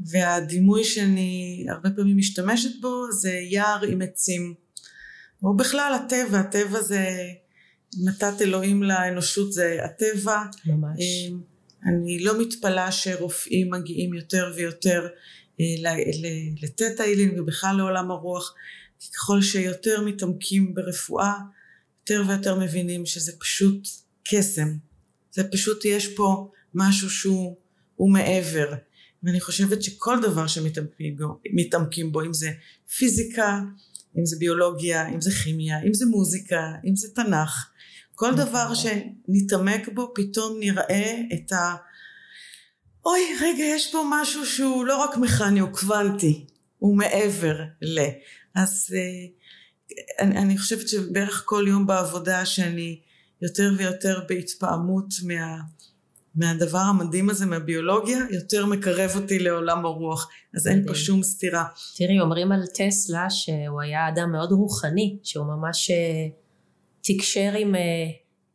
[0.00, 4.54] והדימוי שאני הרבה פעמים משתמשת בו זה יער עם עצים,
[5.42, 7.06] או בכלל הטבע, הטבע זה
[8.04, 11.00] מתת אלוהים לאנושות זה הטבע, ממש.
[11.86, 15.06] אני לא מתפלאה שרופאים מגיעים יותר ויותר
[15.60, 18.54] אה, ל- ל- לתטא הילינג ובכלל לעולם הרוח,
[19.00, 21.34] כי ככל שיותר מתעמקים ברפואה,
[22.00, 23.88] יותר ויותר מבינים שזה פשוט
[24.28, 24.68] קסם.
[25.32, 27.56] זה פשוט יש פה משהו שהוא
[27.96, 28.74] הוא מעבר.
[29.22, 32.50] ואני חושבת שכל דבר שמתעמקים בו, מתעמקים בו, אם זה
[32.96, 33.60] פיזיקה,
[34.18, 37.70] אם זה ביולוגיה, אם זה כימיה, אם זה מוזיקה, אם זה תנ"ך,
[38.16, 38.34] כל.
[38.34, 41.74] דבר שנתעמק בו פתאום נראה את ה...
[43.06, 46.46] אוי, רגע, יש פה משהו שהוא לא רק מכני, הוא קוונטי,
[46.78, 48.00] הוא מעבר ל...
[48.54, 49.26] אז אה,
[50.24, 53.00] אני, אני חושבת שבערך כל יום בעבודה שאני
[53.42, 55.56] יותר ויותר בהתפעמות מה,
[56.34, 60.28] מהדבר המדהים הזה, מהביולוגיה, יותר מקרב אותי לעולם הרוח.
[60.54, 60.94] אז אין פה.
[60.94, 61.64] שום סתירה.
[61.96, 66.28] תראי, אומרים על טסלה שהוא היה אדם מאוד רוחני, שהוא ממש אה,
[67.06, 67.80] תקשר עם, אה,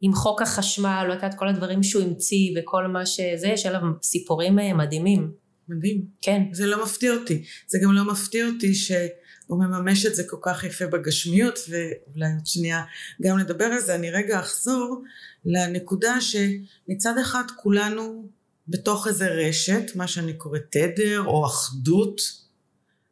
[0.01, 4.59] עם חוק החשמל, לא יודעת, כל הדברים שהוא המציא וכל מה שזה, יש עליו סיפורים
[4.59, 5.31] אה, מדהימים.
[5.67, 6.05] מדהים.
[6.21, 7.43] כן, זה לא מפתיע אותי.
[7.67, 12.45] זה גם לא מפתיע אותי שהוא מממש את זה כל כך יפה בגשמיות, ואולי עוד
[12.45, 12.83] שנייה
[13.21, 13.95] גם לדבר על זה.
[13.95, 15.03] אני רגע אחזור
[15.45, 18.29] לנקודה שמצד אחד כולנו
[18.67, 22.21] בתוך איזה רשת, מה שאני קוראת תדר או אחדות,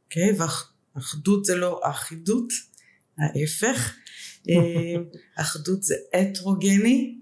[0.06, 0.38] אוקיי?
[0.96, 2.54] ואחדות זה לא אחידות,
[3.18, 3.94] ההפך.
[4.50, 5.02] אה,
[5.38, 7.16] אחדות זה הטרוגני.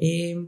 [0.00, 0.42] אה,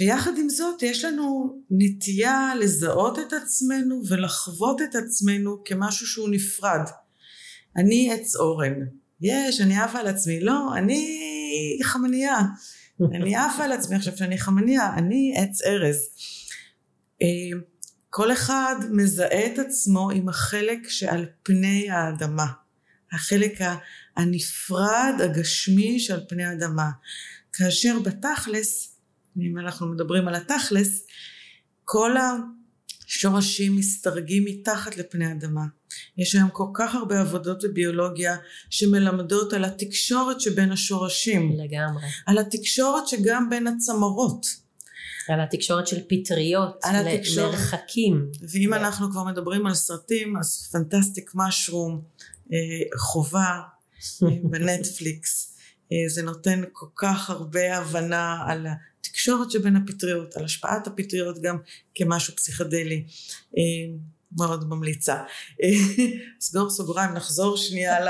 [0.00, 6.80] ויחד עם זאת יש לנו נטייה לזהות את עצמנו ולחוות את עצמנו כמשהו שהוא נפרד.
[7.76, 8.74] אני עץ אורן.
[9.20, 10.40] יש, אני עפה על עצמי.
[10.40, 12.38] לא, אני חמניה.
[13.14, 14.94] אני עפה על עצמי עכשיו שאני חמניה.
[14.96, 15.96] אני עץ ארז.
[17.22, 17.60] אה,
[18.10, 22.46] כל אחד מזהה את עצמו עם החלק שעל פני האדמה.
[23.12, 23.60] החלק
[24.20, 26.90] הנפרד, הגשמי שעל פני האדמה.
[27.52, 28.96] כאשר בתכלס,
[29.40, 31.06] אם אנחנו מדברים על התכלס,
[31.84, 32.14] כל
[33.06, 35.64] השורשים מסתרגים מתחת לפני האדמה.
[36.18, 38.36] יש היום כל כך הרבה עבודות בביולוגיה
[38.70, 42.02] שמלמדות על התקשורת שבין השורשים, לגמרי.
[42.26, 44.46] על התקשורת שגם בין הצמרות.
[45.28, 47.54] על התקשורת של פטריות, על התקשורת.
[47.54, 48.30] מרחקים.
[48.40, 52.02] ואם ו- אנחנו כבר מדברים על סרטים, אז פנטסטיק משרום,
[52.52, 53.60] אה, חובה
[54.50, 55.56] בנטפליקס.
[55.92, 58.66] אה, זה נותן כל כך הרבה הבנה על
[59.00, 61.58] התקשורת שבין הפטריות, על השפעת הפטריות גם
[61.94, 63.04] כמשהו פסיכדלי.
[63.58, 63.62] אה,
[64.38, 65.14] מאוד ממליצה.
[65.62, 65.68] אה,
[66.40, 68.08] סגור סוגריים, נחזור שנייה ל...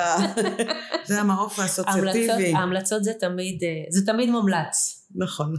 [1.08, 2.54] זה המעוף האסוציאטיבי.
[2.54, 5.06] ההמלצות זה תמיד, אה, זה תמיד מומלץ.
[5.14, 5.54] נכון.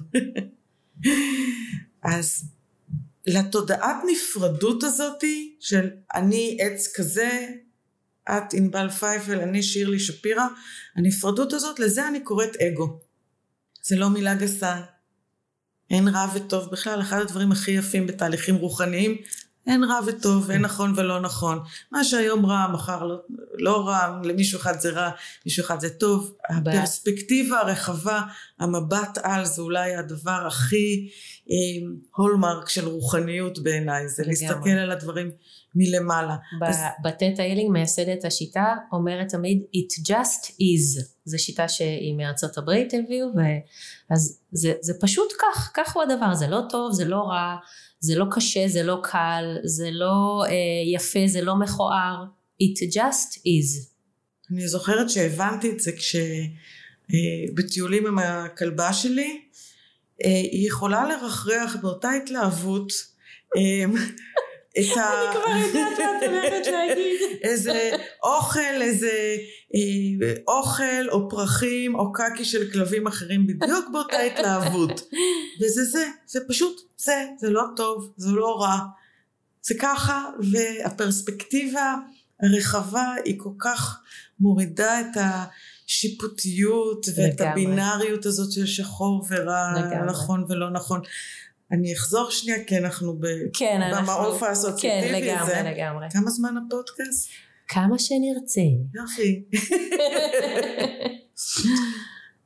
[2.03, 2.45] אז
[3.27, 7.47] לתודעת נפרדות הזאתי של אני עץ כזה,
[8.29, 10.45] את ענבל פייפל, אני שירלי שפירא,
[10.95, 12.99] הנפרדות הזאת, לזה אני קוראת אגו.
[13.84, 14.81] זה לא מילה גסה.
[15.89, 19.17] אין רע וטוב בכלל, אחד הדברים הכי יפים בתהליכים רוחניים,
[19.67, 21.60] אין רע וטוב, אין נכון ולא נכון.
[21.91, 23.15] מה שהיום רע, מחר לא,
[23.53, 25.09] לא רע, למישהו אחד זה רע,
[25.45, 26.36] מישהו אחד זה טוב.
[26.49, 28.22] הפרספקטיבה הרחבה,
[28.59, 31.09] המבט על, זה אולי הדבר הכי
[31.49, 31.55] אה,
[32.15, 34.47] הולמרק של רוחניות בעיניי, זה לגמרי.
[34.47, 35.32] להסתכל על הדברים
[35.76, 36.36] מלמעלה.
[37.03, 41.03] בטטה הילינג מייסדת השיטה אומרת תמיד it just is.
[41.26, 43.28] זו שיטה שהיא מארצות הברית הביאו
[44.09, 46.34] אז זה, זה פשוט כך כך הוא הדבר.
[46.36, 47.55] זה לא טוב זה לא רע
[47.99, 50.53] זה לא קשה זה לא קל זה לא אה,
[50.93, 52.24] יפה זה לא מכוער.
[52.63, 53.91] It just is.
[54.51, 55.91] אני זוכרת שהבנתי את זה
[57.09, 59.41] כשבטיולים עם הכלבה שלי,
[60.24, 62.91] היא יכולה לרחרח באותה התלהבות
[64.80, 65.32] את ה...
[65.32, 67.19] אני כבר יודעת מה את הולכת להגיד.
[67.43, 67.91] איזה
[68.24, 69.36] אוכל, איזה
[69.76, 75.01] אה, אוכל או פרחים או קקי של כלבים אחרים בדיוק באותה התלהבות.
[75.61, 78.78] וזה זה, זה פשוט זה, זה לא טוב, זה לא רע.
[79.61, 81.95] זה ככה, והפרספקטיבה
[82.41, 84.01] הרחבה היא כל כך
[84.39, 85.17] מורידה את
[85.86, 87.51] השיפוטיות ואת לגמרי.
[87.51, 89.74] הבינאריות הזאת של שחור ורע.
[90.05, 91.01] נכון ולא נכון.
[91.72, 93.26] אני אחזור שנייה כי אנחנו ב...
[93.53, 95.72] כן, במעוף האסוציאטיבי כן, לגמרי, הזה.
[95.72, 96.07] לגמרי.
[96.11, 97.30] כמה זמן הפודקאסט?
[97.67, 98.61] כמה שנרצה.
[98.93, 99.43] יופי.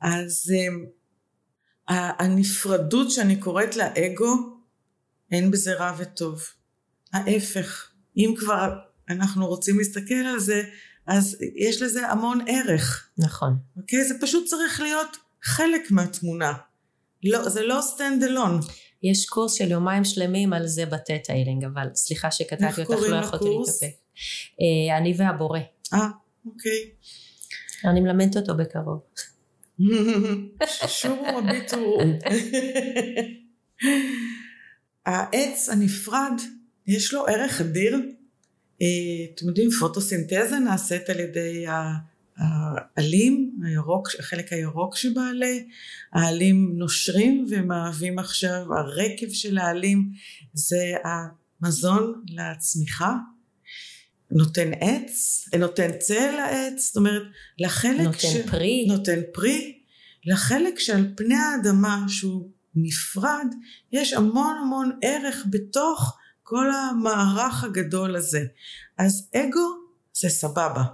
[0.00, 0.86] אז um,
[2.18, 4.56] הנפרדות שאני קוראת לה אגו,
[5.32, 6.42] אין בזה רע וטוב.
[7.12, 8.74] ההפך, אם כבר
[9.08, 10.62] אנחנו רוצים להסתכל על זה,
[11.06, 13.08] אז יש לזה המון ערך.
[13.18, 13.58] נכון.
[13.76, 14.04] אוקיי?
[14.04, 16.52] זה פשוט צריך להיות חלק מהתמונה.
[17.24, 18.72] לא, זה לא stand alone.
[19.02, 23.44] יש קורס של יומיים שלמים על זה בטטה איילינג, אבל סליחה שקטעתי אותך, לא יכולתי
[23.44, 23.96] להתאפק.
[24.60, 25.60] אה, אני והבורא.
[25.94, 26.08] אה,
[26.46, 26.90] אוקיי.
[27.84, 29.00] אני מלמדת אותו בקרוב.
[30.86, 31.98] שובו הביטו.
[35.06, 36.32] העץ הנפרד,
[36.86, 37.96] יש לו ערך אדיר.
[38.82, 38.86] אה,
[39.34, 41.66] אתם יודעים, פוטוסינתזה נעשית על ידי
[42.38, 45.56] העלים, הירוק, החלק הירוק שבעלה,
[46.12, 50.10] העלים נושרים ומהווים עכשיו, הרקב של העלים
[50.54, 53.14] זה המזון לצמיחה,
[54.30, 57.22] נותן עץ, נותן צל לעץ, זאת אומרת
[57.58, 58.36] לחלק נותן ש...
[58.50, 59.78] פרי, נותן פרי,
[60.24, 63.46] לחלק שעל פני האדמה שהוא נפרד,
[63.92, 68.44] יש המון המון ערך בתוך כל המערך הגדול הזה.
[68.98, 69.76] אז אגו
[70.12, 70.84] זה סבבה.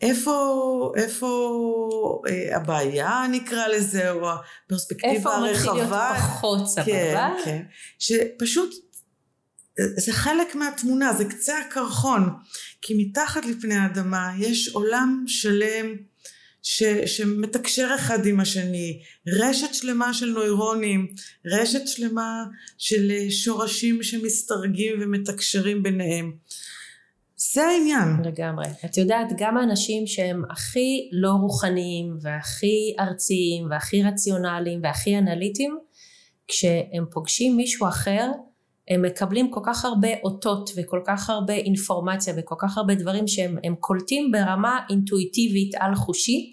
[0.00, 5.48] איפה, איפה אה, הבעיה נקרא לזה, או הפרספקטיבה הרחבה.
[5.48, 6.84] איפה מתחיל להיות פחות סבבה?
[6.84, 7.62] כן, כן.
[7.98, 8.74] שפשוט
[9.78, 12.28] זה חלק מהתמונה, זה קצה הקרחון.
[12.82, 15.96] כי מתחת לפני האדמה יש עולם שלם
[16.62, 21.06] ש, שמתקשר אחד עם השני, רשת שלמה של נוירונים,
[21.46, 22.44] רשת שלמה
[22.78, 26.32] של שורשים שמסתרגים ומתקשרים ביניהם.
[27.52, 28.08] זה העניין.
[28.24, 28.66] לגמרי.
[28.84, 35.78] את יודעת, גם האנשים שהם הכי לא רוחניים והכי ארציים והכי רציונליים והכי אנליטיים,
[36.48, 38.30] כשהם פוגשים מישהו אחר,
[38.88, 43.74] הם מקבלים כל כך הרבה אותות וכל כך הרבה אינפורמציה וכל כך הרבה דברים שהם
[43.80, 46.52] קולטים ברמה אינטואיטיבית על חושית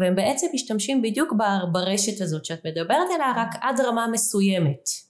[0.00, 1.34] והם בעצם משתמשים בדיוק
[1.72, 5.09] ברשת הזאת שאת מדברת עליה רק עד רמה מסוימת.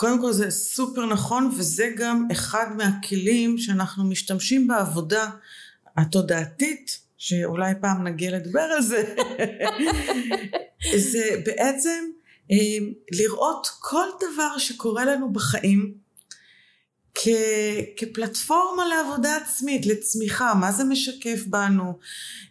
[0.00, 5.30] קודם כל זה סופר נכון וזה גם אחד מהכלים שאנחנו משתמשים בעבודה
[5.96, 9.14] התודעתית שאולי פעם נגיע לדבר על זה.
[10.96, 12.04] זה בעצם
[12.50, 12.56] אה,
[13.12, 15.94] לראות כל דבר שקורה לנו בחיים
[17.14, 17.28] כ,
[17.96, 21.98] כפלטפורמה לעבודה עצמית, לצמיחה, מה זה משקף בנו,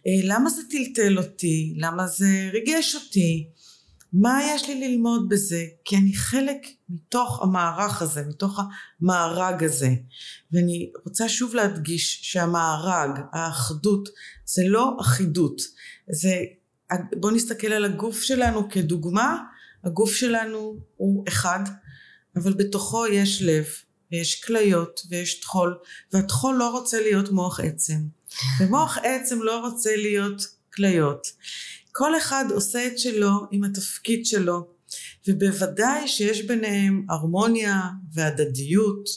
[0.06, 3.46] אה, למה זה טלטל אותי, למה זה ריגש אותי,
[4.12, 5.64] מה יש לי ללמוד בזה?
[5.84, 8.60] כי אני חלק מתוך המערך הזה, מתוך
[9.00, 9.90] המארג הזה.
[10.52, 14.08] ואני רוצה שוב להדגיש שהמארג, האחדות,
[14.44, 15.60] זה לא אחידות.
[16.10, 16.34] זה,
[17.20, 19.38] בואו נסתכל על הגוף שלנו כדוגמה,
[19.84, 21.60] הגוף שלנו הוא אחד,
[22.36, 23.66] אבל בתוכו יש לב,
[24.12, 25.78] ויש כליות, ויש טחול,
[26.12, 27.98] והטחול לא רוצה להיות מוח עצם.
[28.60, 30.42] ומוח עצם לא רוצה להיות
[30.74, 31.26] כליות.
[31.92, 34.66] כל אחד עושה את שלו עם התפקיד שלו,
[35.28, 37.80] ובוודאי שיש ביניהם הרמוניה
[38.12, 39.08] והדדיות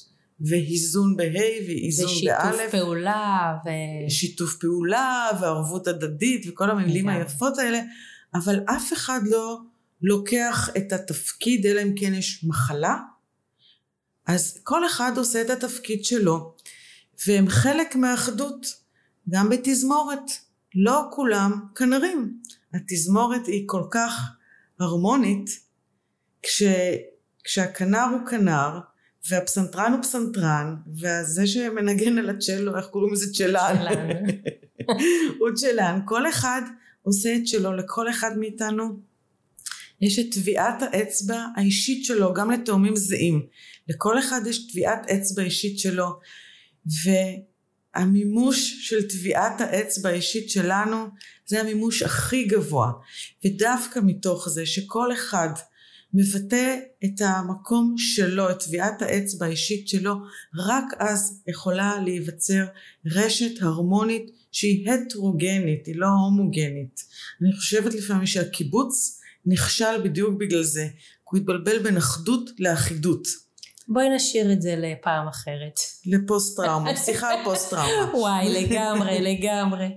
[0.41, 2.55] ואיזון בה' ואיזון באלף.
[2.55, 3.55] ושיתוף פעולה.
[3.65, 3.69] ו...
[4.11, 7.79] שיתוף פעולה וערבות הדדית וכל המילים היפות האלה,
[8.33, 9.59] אבל אף אחד לא
[10.01, 12.97] לוקח את התפקיד, אלא אם כן יש מחלה.
[14.27, 16.55] אז כל אחד עושה את התפקיד שלו,
[17.27, 18.83] והם חלק מהאחדות,
[19.29, 20.31] גם בתזמורת.
[20.75, 22.37] לא כולם כנרים.
[22.73, 24.21] התזמורת היא כל כך
[24.79, 25.49] הרמונית,
[26.43, 26.63] כש,
[27.43, 28.79] כשהכנר הוא כנר,
[29.29, 33.75] והפסנתרן הוא פסנתרן, וזה שמנגן על הצ'לו, איך קוראים לזה צ'לן?
[35.39, 35.99] הוא צ'לן.
[36.05, 36.61] כל אחד
[37.01, 38.99] עושה את שלו, לכל אחד מאיתנו
[40.01, 43.45] יש את טביעת האצבע האישית שלו, גם לתאומים זהים.
[43.87, 46.19] לכל אחד יש טביעת אצבע אישית שלו,
[46.87, 47.09] ו...
[47.95, 51.05] המימוש של טביעת האצבע האישית שלנו
[51.45, 52.91] זה המימוש הכי גבוה
[53.45, 55.49] ודווקא מתוך זה שכל אחד
[56.13, 56.75] מבטא
[57.05, 60.15] את המקום שלו, את טביעת האצבע האישית שלו,
[60.55, 62.65] רק אז יכולה להיווצר
[63.05, 67.01] רשת הרמונית שהיא הטרוגנית, היא לא הומוגנית.
[67.41, 70.87] אני חושבת לפעמים שהקיבוץ נכשל בדיוק בגלל זה.
[71.23, 73.27] הוא התבלבל בין אחדות לאחידות.
[73.87, 75.79] בואי נשאיר את זה לפעם אחרת.
[76.05, 78.15] לפוסט טראומה, שיחה על פוסט טראומה.
[78.17, 79.87] וואי, לגמרי, לגמרי.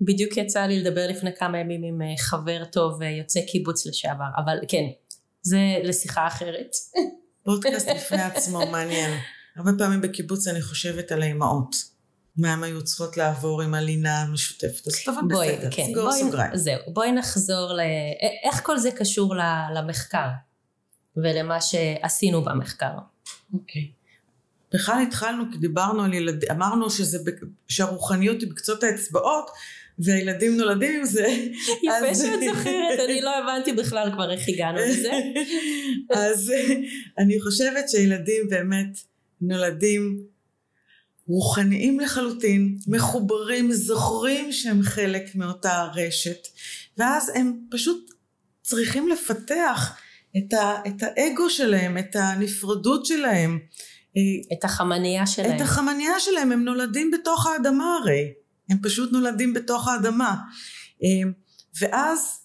[0.00, 4.24] בדיוק יצא לי לדבר לפני כמה ימים עם אה, חבר טוב אה, יוצא קיבוץ לשעבר,
[4.44, 4.84] אבל כן,
[5.42, 6.70] זה לשיחה אחרת.
[7.44, 9.18] פודקאסט בפני עצמו, מעניין.
[9.56, 11.90] הרבה פעמים בקיבוץ אני חושבת על האימהות.
[12.36, 16.20] מה הן היו צריכות לעבור עם הלינה המשותפת הזאת, אבל בואי, בסדר, כן, סגור בואי,
[16.20, 16.56] סוגריים.
[16.56, 17.80] זהו, בואי נחזור ל...
[18.44, 19.34] איך כל זה קשור
[19.74, 20.28] למחקר
[21.16, 22.92] ולמה שעשינו במחקר.
[23.54, 23.90] אוקיי.
[24.74, 27.18] בכלל התחלנו כי דיברנו על ילדים, אמרנו שזה,
[27.68, 29.50] שהרוחניות היא בקצות האצבעות
[29.98, 31.26] והילדים נולדים עם זה.
[31.84, 35.10] יפה אז- שאת זוכרת, אני לא הבנתי בכלל כבר איך הגענו לזה.
[36.20, 36.52] אז
[37.18, 38.98] אני חושבת שילדים באמת
[39.40, 40.22] נולדים
[41.28, 46.48] רוחניים לחלוטין, מחוברים, זוכרים שהם חלק מאותה רשת,
[46.98, 48.10] ואז הם פשוט
[48.62, 49.98] צריכים לפתח
[50.36, 53.58] את, ה, את האגו שלהם, את הנפרדות שלהם,
[54.52, 55.56] את החמנייה שלהם.
[55.56, 58.32] את החמניה שלהם, הם נולדים בתוך האדמה הרי,
[58.70, 60.36] הם פשוט נולדים בתוך האדמה.
[61.02, 61.30] אה,
[61.80, 62.40] ואז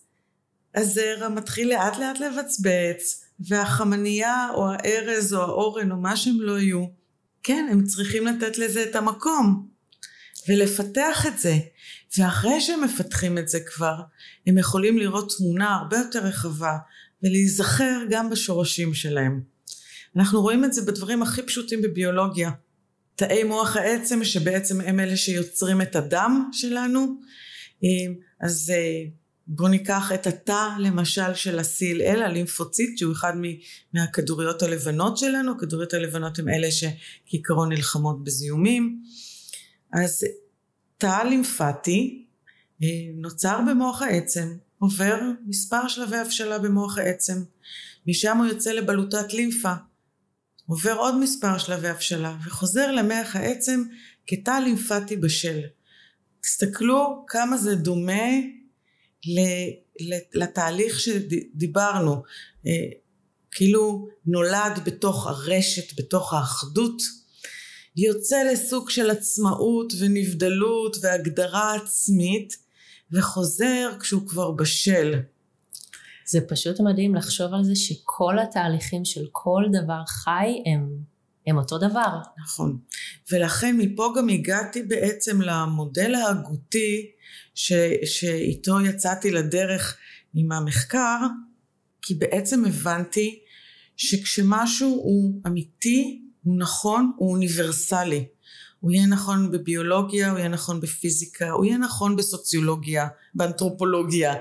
[0.76, 6.86] הזרע מתחיל לאט לאט לבצבץ, והחמניה או הארז או האורן או מה שהם לא יהיו,
[7.44, 9.68] כן, הם צריכים לתת לזה את המקום
[10.50, 11.58] ולפתח את זה.
[12.18, 14.02] ואחרי שהם מפתחים את זה כבר,
[14.48, 16.78] הם יכולים לראות תמונה הרבה יותר רחבה
[17.24, 19.55] ולהיזכר גם בשורשים שלהם.
[20.16, 22.52] אנחנו רואים את זה בדברים הכי פשוטים בביולוגיה.
[23.16, 27.20] תאי מוח העצם שבעצם הם אלה שיוצרים את הדם שלנו.
[28.42, 28.74] אז
[29.48, 33.34] בואו ניקח את התא למשל של ה-CLL, הלימפוציט, שהוא אחד
[33.94, 39.02] מהכדוריות הלבנות שלנו, הכדוריות הלבנות הן אלה שכעיקרון נלחמות בזיהומים.
[39.94, 40.24] אז
[40.98, 42.26] תא לימפטי
[43.16, 44.48] נוצר במוח העצם,
[44.80, 47.44] עובר מספר שלבי הבשלה במוח העצם,
[48.08, 49.74] משם הוא יוצא לבלוטת לימפה,
[50.68, 53.84] עובר עוד מספר שלבי הבשלה וחוזר למח העצם
[54.28, 55.60] כתא לימפטי בשל.
[56.42, 58.30] תסתכלו כמה זה דומה
[60.34, 62.24] לתהליך שדיברנו,
[63.52, 67.02] כאילו נולד בתוך הרשת, בתוך האחדות,
[67.98, 72.58] יוצא לסוג של עצמאות ונבדלות והגדרה עצמית
[73.12, 75.20] וחוזר כשהוא כבר בשל.
[76.28, 80.90] זה פשוט מדהים לחשוב על זה שכל התהליכים של כל דבר חי הם,
[81.48, 82.18] הם אותו דבר.
[82.44, 82.80] נכון.
[83.32, 87.12] ולכן מפה גם הגעתי בעצם למודל ההגותי
[87.56, 87.74] ש,
[88.06, 89.98] שאיתו יצאתי לדרך
[90.34, 91.18] עם המחקר,
[92.02, 93.40] כי בעצם הבנתי
[93.98, 98.26] שכשמשהו הוא אמיתי, הוא נכון, הוא אוניברסלי.
[98.80, 104.34] הוא יהיה נכון בביולוגיה, הוא יהיה נכון בפיזיקה, הוא יהיה נכון בסוציולוגיה, באנתרופולוגיה,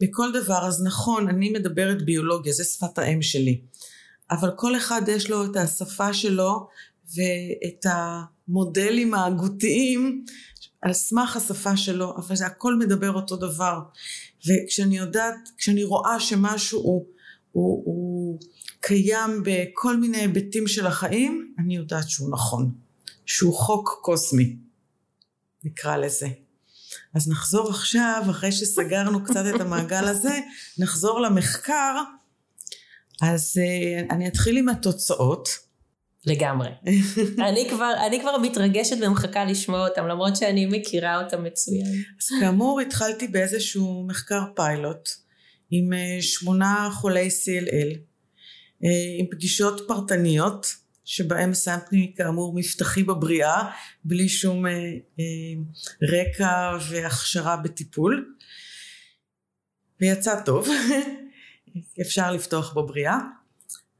[0.00, 0.66] בכל דבר.
[0.66, 3.60] אז נכון, אני מדברת ביולוגיה, זה שפת האם שלי.
[4.30, 6.68] אבל כל אחד יש לו את השפה שלו
[7.14, 7.86] ואת
[8.48, 10.24] המודלים ההגותיים
[10.82, 13.80] על סמך השפה שלו, אבל זה הכל מדבר אותו דבר.
[14.46, 17.06] וכשאני יודעת, כשאני רואה שמשהו הוא,
[17.52, 18.38] הוא, הוא
[18.80, 22.72] קיים בכל מיני היבטים של החיים, אני יודעת שהוא נכון.
[23.30, 24.56] שהוא חוק קוסמי,
[25.64, 26.28] נקרא לזה.
[27.14, 30.38] אז נחזור עכשיו, אחרי שסגרנו קצת את המעגל הזה,
[30.78, 31.94] נחזור למחקר.
[33.22, 35.48] אז uh, אני אתחיל עם התוצאות.
[36.26, 36.68] לגמרי.
[37.48, 41.86] אני, כבר, אני כבר מתרגשת ומחכה לשמוע אותם, למרות שאני מכירה אותם מצוין.
[42.20, 45.08] אז כאמור, התחלתי באיזשהו מחקר פיילוט
[45.70, 48.86] עם uh, שמונה חולי CLL, uh,
[49.18, 50.79] עם פגישות פרטניות.
[51.10, 53.70] שבהם שמתי כאמור מבטחי בבריאה
[54.04, 54.72] בלי שום אה,
[55.20, 55.24] אה,
[56.02, 58.34] רקע והכשרה בטיפול.
[60.00, 60.68] ויצא טוב.
[62.00, 63.18] אפשר לפתוח בבריאה.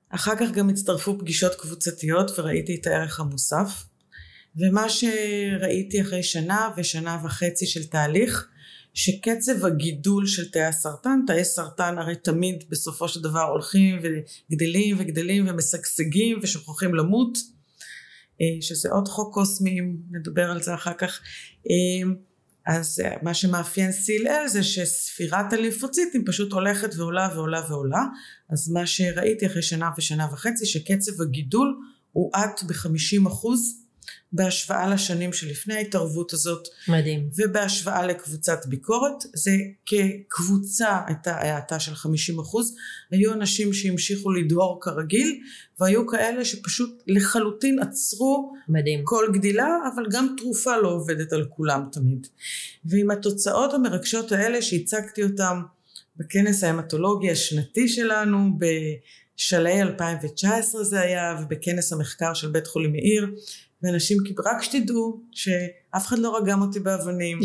[0.09, 3.85] אחר כך גם הצטרפו פגישות קבוצתיות וראיתי את הערך המוסף.
[4.57, 8.49] ומה שראיתי אחרי שנה ושנה וחצי של תהליך
[8.95, 15.49] שקצב הגידול של תאי הסרטן, תאי סרטן הרי תמיד בסופו של דבר הולכים וגדלים וגדלים
[15.49, 17.39] ומשגשגים ושוכחים למות,
[18.61, 19.81] שזה עוד חוק קוסמי,
[20.11, 21.21] נדבר על זה אחר כך.
[22.67, 28.05] אז מה שמאפיין CLL זה שספירת הלימפוציטים פשוט הולכת ועולה ועולה ועולה,
[28.51, 31.79] אז מה שראיתי אחרי שנה ושנה וחצי שקצב הגידול
[32.13, 33.80] הוא עד בחמישים אחוז
[34.33, 36.69] בהשוואה לשנים שלפני ההתערבות הזאת.
[36.89, 37.29] מדהים.
[37.37, 39.57] ובהשוואה לקבוצת ביקורת, זה
[39.87, 42.77] כקבוצה הייתה האטה של 50 אחוז,
[43.11, 45.41] היו אנשים שהמשיכו לדהור כרגיל,
[45.81, 49.01] והיו כאלה שפשוט לחלוטין עצרו מדהים.
[49.05, 52.27] כל גדילה, אבל גם תרופה לא עובדת על כולם תמיד.
[52.85, 55.63] ועם התוצאות המרגשות האלה שהצגתי אותם
[56.17, 63.27] בכנס ההמטולוגי השנתי שלנו, בשלהי 2019 זה היה, ובכנס המחקר של בית חולים מאיר,
[63.83, 67.39] ואנשים, רק שתדעו שאף אחד לא רגם אותי באבנים.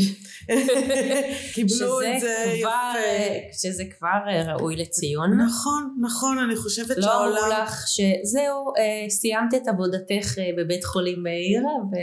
[1.54, 3.60] קיבלו את זה כבר, יפה.
[3.62, 5.42] שזה כבר אה, ראוי לציון.
[5.42, 7.38] נכון, נכון, אני חושבת לא שהעולם...
[7.38, 11.62] אמרו לך שזהו, אה, סיימת את עבודתך אה, בבית חולים מאיר,
[11.92, 11.96] ו...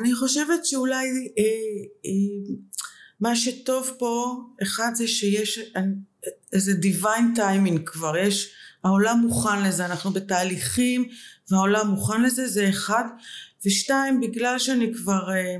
[0.00, 1.06] אני חושבת שאולי
[1.38, 1.44] אה,
[2.06, 2.54] אה,
[3.20, 5.58] מה שטוב פה, אחד זה שיש
[6.52, 8.52] איזה divine timing כבר, יש,
[8.84, 11.08] העולם מוכן לזה, אנחנו בתהליכים
[11.50, 13.04] והעולם מוכן לזה, זה אחד.
[13.66, 15.56] ושתיים, בגלל שאני כבר אה,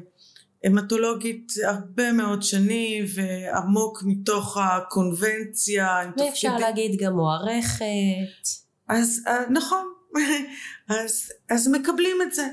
[0.64, 7.84] המטולוגית הרבה מאוד שנים ועמוק מתוך הקונבנציה, עם ואפשר תפקידים- להגיד גם מוערכת.
[8.88, 9.84] אז אה, נכון,
[10.88, 12.48] אז, אז מקבלים את זה.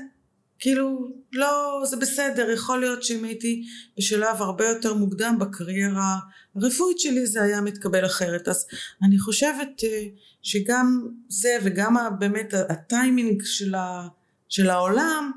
[0.60, 3.62] כאילו, לא, זה בסדר, יכול להיות שאם הייתי
[3.98, 6.16] בשלב הרבה יותר מוקדם בקריירה
[6.56, 8.48] הרפואית שלי זה היה מתקבל אחרת.
[8.48, 8.66] אז
[9.02, 10.02] אני חושבת אה,
[10.42, 14.08] שגם זה וגם באמת הטיימינג של, ה,
[14.48, 15.32] של העולם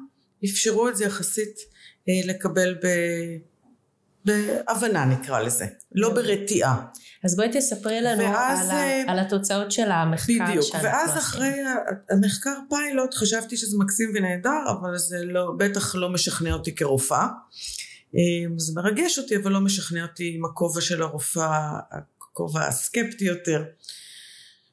[0.45, 1.59] אפשרו את זה יחסית
[2.09, 2.87] אה, לקבל ב,
[4.25, 6.85] בהבנה נקרא לזה, לא ברתיעה.
[7.23, 11.19] אז בואי תספרי לנו ואז, על, אה, ה, על התוצאות של המחקר בדיוק, ואז עשינו.
[11.19, 11.53] אחרי
[12.09, 17.27] המחקר פיילוט חשבתי שזה מקסים ונהדר, אבל זה לא, בטח לא משכנע אותי כרופאה.
[18.15, 21.79] אה, זה מרגש אותי, אבל לא משכנע אותי עם הכובע של הרופאה,
[22.21, 23.63] הכובע הסקפטי יותר.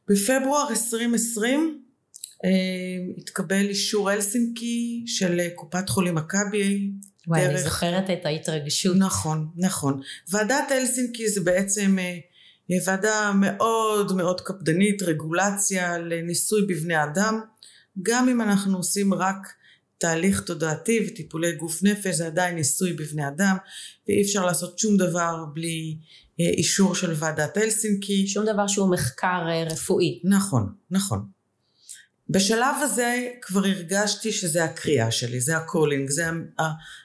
[0.09, 1.88] בפברואר 2020 אה,
[3.19, 6.91] התקבל אישור אלסינקי של אה, קופת חולים מכבי.
[7.27, 8.97] וואי, אני דרך- זוכרת את ההתרגשות.
[8.97, 10.01] נכון, נכון.
[10.31, 12.19] ועדת אלסינקי זה בעצם אה,
[12.87, 17.41] ועדה מאוד מאוד קפדנית, רגולציה לניסוי בבני אדם.
[18.03, 19.37] גם אם אנחנו עושים רק
[19.99, 23.57] תהליך תודעתי וטיפולי גוף נפש, זה עדיין ניסוי בבני אדם,
[24.09, 25.99] ואי אפשר לעשות שום דבר בלי
[26.41, 28.27] אה, אישור של ועדת הלסינקי.
[28.27, 30.21] שום דבר שהוא מחקר רפואי.
[30.25, 31.38] נכון, נכון.
[32.31, 36.25] בשלב הזה כבר הרגשתי שזה הקריאה שלי, זה ה calling, זה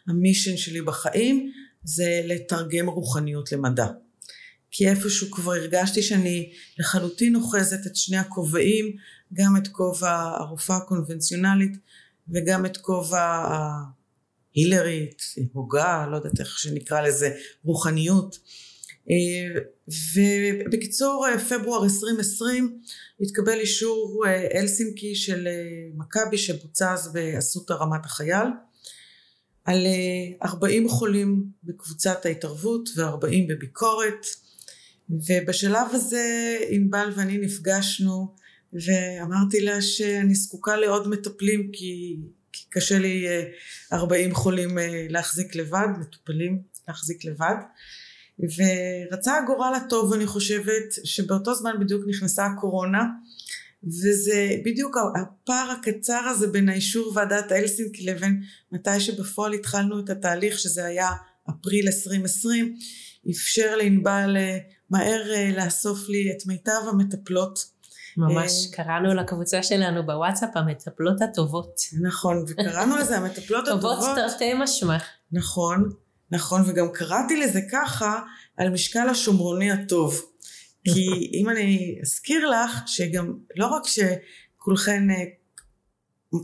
[0.07, 1.51] ה mission שלי בחיים,
[1.83, 3.87] זה לתרגם רוחניות למדע.
[4.71, 8.95] כי איפשהו כבר הרגשתי שאני לחלוטין אוחזת את שני הכובעים,
[9.33, 11.77] גם את כובע הרופאה הקונבנציונלית
[12.29, 13.47] וגם את כובע
[14.55, 15.21] ההילרית,
[15.53, 17.31] הוגה, לא יודעת איך שנקרא לזה,
[17.63, 18.39] רוחניות.
[19.09, 19.61] אה,
[20.15, 22.79] ובקיצור אה, פברואר 2020
[23.21, 25.47] התקבל אישור אה, אלסינקי של
[25.97, 28.47] מכבי שבוצע אז באסותא רמת החייל.
[29.65, 34.25] על אה, 40 חולים בקבוצת ההתערבות ו-40 בביקורת.
[35.09, 38.35] ובשלב הזה ענבל ואני נפגשנו
[38.73, 42.17] ואמרתי לה שאני זקוקה לעוד מטפלים כי,
[42.51, 43.43] כי קשה לי אה,
[43.93, 44.77] 40 חולים
[45.09, 47.55] להחזיק לבד, מטופלים להחזיק לבד
[48.39, 53.03] ורצה הגורל הטוב אני חושבת שבאותו זמן בדיוק נכנסה הקורונה
[53.83, 60.59] וזה בדיוק הפער הקצר הזה בין האישור ועדת אלסינקי לבין מתי שבפועל התחלנו את התהליך
[60.59, 61.09] שזה היה
[61.49, 62.75] אפריל 2020
[63.29, 64.57] אפשר לענבל אה,
[64.89, 67.73] מהר אה, לאסוף לי את מיטב המטפלות
[68.17, 71.81] ממש אה, קראנו לקבוצה שלנו בוואטסאפ המטפלות הטובות.
[72.01, 74.97] נכון וקראנו לזה המטפלות טובות הטובות תרתי משמע.
[75.31, 75.89] נכון
[76.33, 78.19] נכון וגם קראתי לזה ככה
[78.57, 80.21] על משקל השומרוני הטוב
[80.83, 81.07] כי
[81.39, 85.23] אם אני אזכיר לך שגם לא רק שכולכן אה,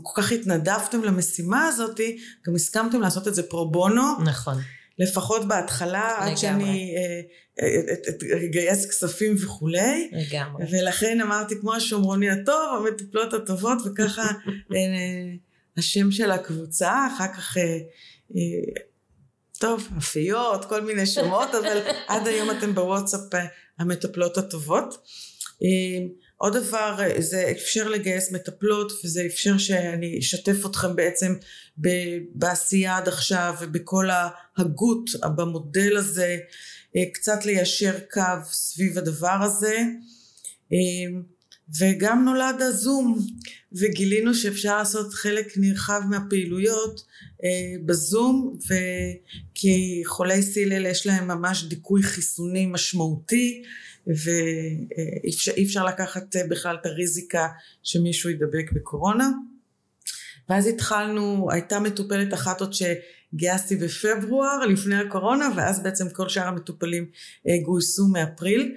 [0.02, 2.00] כל כך התנדבתם למשימה הזאת
[2.46, 4.54] גם הסכמתם לעשות את זה פרו בונו נכון.
[4.98, 6.36] לפחות בהתחלה עד לגמרי.
[6.36, 7.20] שאני אה,
[7.62, 10.64] אה, אגייס כספים וכולי לגמרי.
[10.70, 14.26] ולכן אמרתי כמו השומרוני הטוב המטפלות הטובות וככה
[15.76, 17.56] השם של הקבוצה אחר כך
[19.60, 23.46] טוב אפיות כל מיני שמות אבל עד היום אתם בוואטסאפ אה,
[23.78, 24.94] המטפלות הטובות.
[25.62, 26.06] אה,
[26.36, 31.34] עוד דבר אה, זה אפשר לגייס מטפלות וזה אפשר שאני אשתף אתכם בעצם
[32.34, 36.36] בעשייה עד עכשיו ובכל ההגות במודל הזה
[36.96, 39.76] אה, קצת ליישר קו סביב הדבר הזה.
[40.72, 41.20] אה,
[41.78, 43.18] וגם נולד הזום
[43.72, 47.04] וגילינו שאפשר לעשות חלק נרחב מהפעילויות
[47.44, 53.62] אה, בזום וכי חולי סילל יש להם ממש דיכוי חיסוני משמעותי
[54.06, 57.48] ואי אפשר, אפשר לקחת אה, בכלל את הריזיקה
[57.82, 59.30] שמישהו ידבק בקורונה.
[60.48, 67.06] ואז התחלנו, הייתה מטופלת אחת עוד שגייסתי בפברואר לפני הקורונה ואז בעצם כל שאר המטופלים
[67.48, 68.76] אה, גויסו מאפריל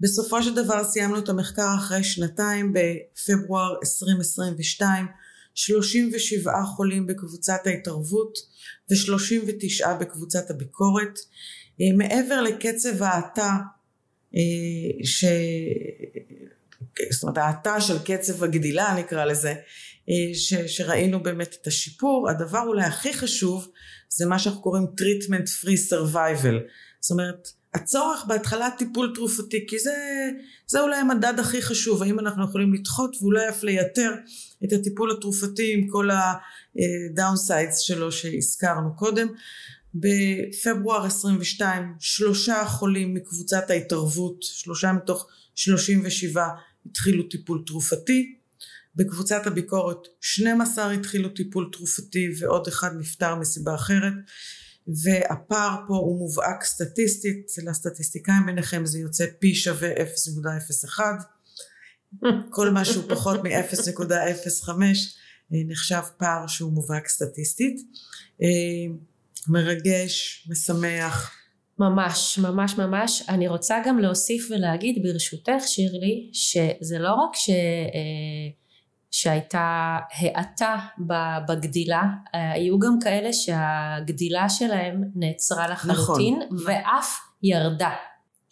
[0.00, 5.06] בסופו של דבר סיימנו את המחקר אחרי שנתיים בפברואר 2022
[5.54, 8.38] 37 חולים בקבוצת ההתערבות
[8.90, 11.18] ו-39 בקבוצת הביקורת.
[11.80, 13.56] אה, מעבר לקצב ההאטה
[15.04, 15.24] ש...
[17.10, 19.54] זאת אומרת האטה של קצב הגדילה נקרא לזה,
[20.34, 20.54] ש...
[20.54, 22.30] שראינו באמת את השיפור.
[22.30, 23.70] הדבר אולי הכי חשוב
[24.08, 26.54] זה מה שאנחנו קוראים treatment free survival.
[27.00, 29.94] זאת אומרת הצורך בהתחלת טיפול תרופתי, כי זה,
[30.66, 34.14] זה אולי המדד הכי חשוב, האם אנחנו יכולים לדחות ואולי אף לייתר
[34.64, 39.28] את הטיפול התרופתי עם כל הדאונסיידס שלו שהזכרנו קודם.
[39.94, 46.48] בפברואר 22 שלושה חולים מקבוצת ההתערבות, שלושה מתוך 37
[46.90, 48.34] התחילו טיפול תרופתי,
[48.96, 54.12] בקבוצת הביקורת 12 התחילו טיפול תרופתי ועוד אחד נפטר מסיבה אחרת
[55.02, 61.00] והפער פה הוא מובהק סטטיסטית, אצל הסטטיסטיקאים ביניכם זה יוצא פי שווה 0.01,
[62.50, 64.70] כל מה שהוא פחות מ-0.05
[65.50, 67.76] נחשב פער שהוא מובהק סטטיסטית.
[68.42, 68.94] אה,
[69.48, 71.34] מרגש, משמח.
[71.78, 73.22] ממש, ממש ממש.
[73.28, 77.50] אני רוצה גם להוסיף ולהגיד ברשותך שירלי, שזה לא רק ש...
[77.50, 78.57] אה,
[79.10, 80.76] שהייתה האטה
[81.48, 82.02] בגדילה,
[82.32, 86.58] היו גם כאלה שהגדילה שלהם נעצרה לחלוטין נכון.
[86.66, 87.90] ואף ירדה.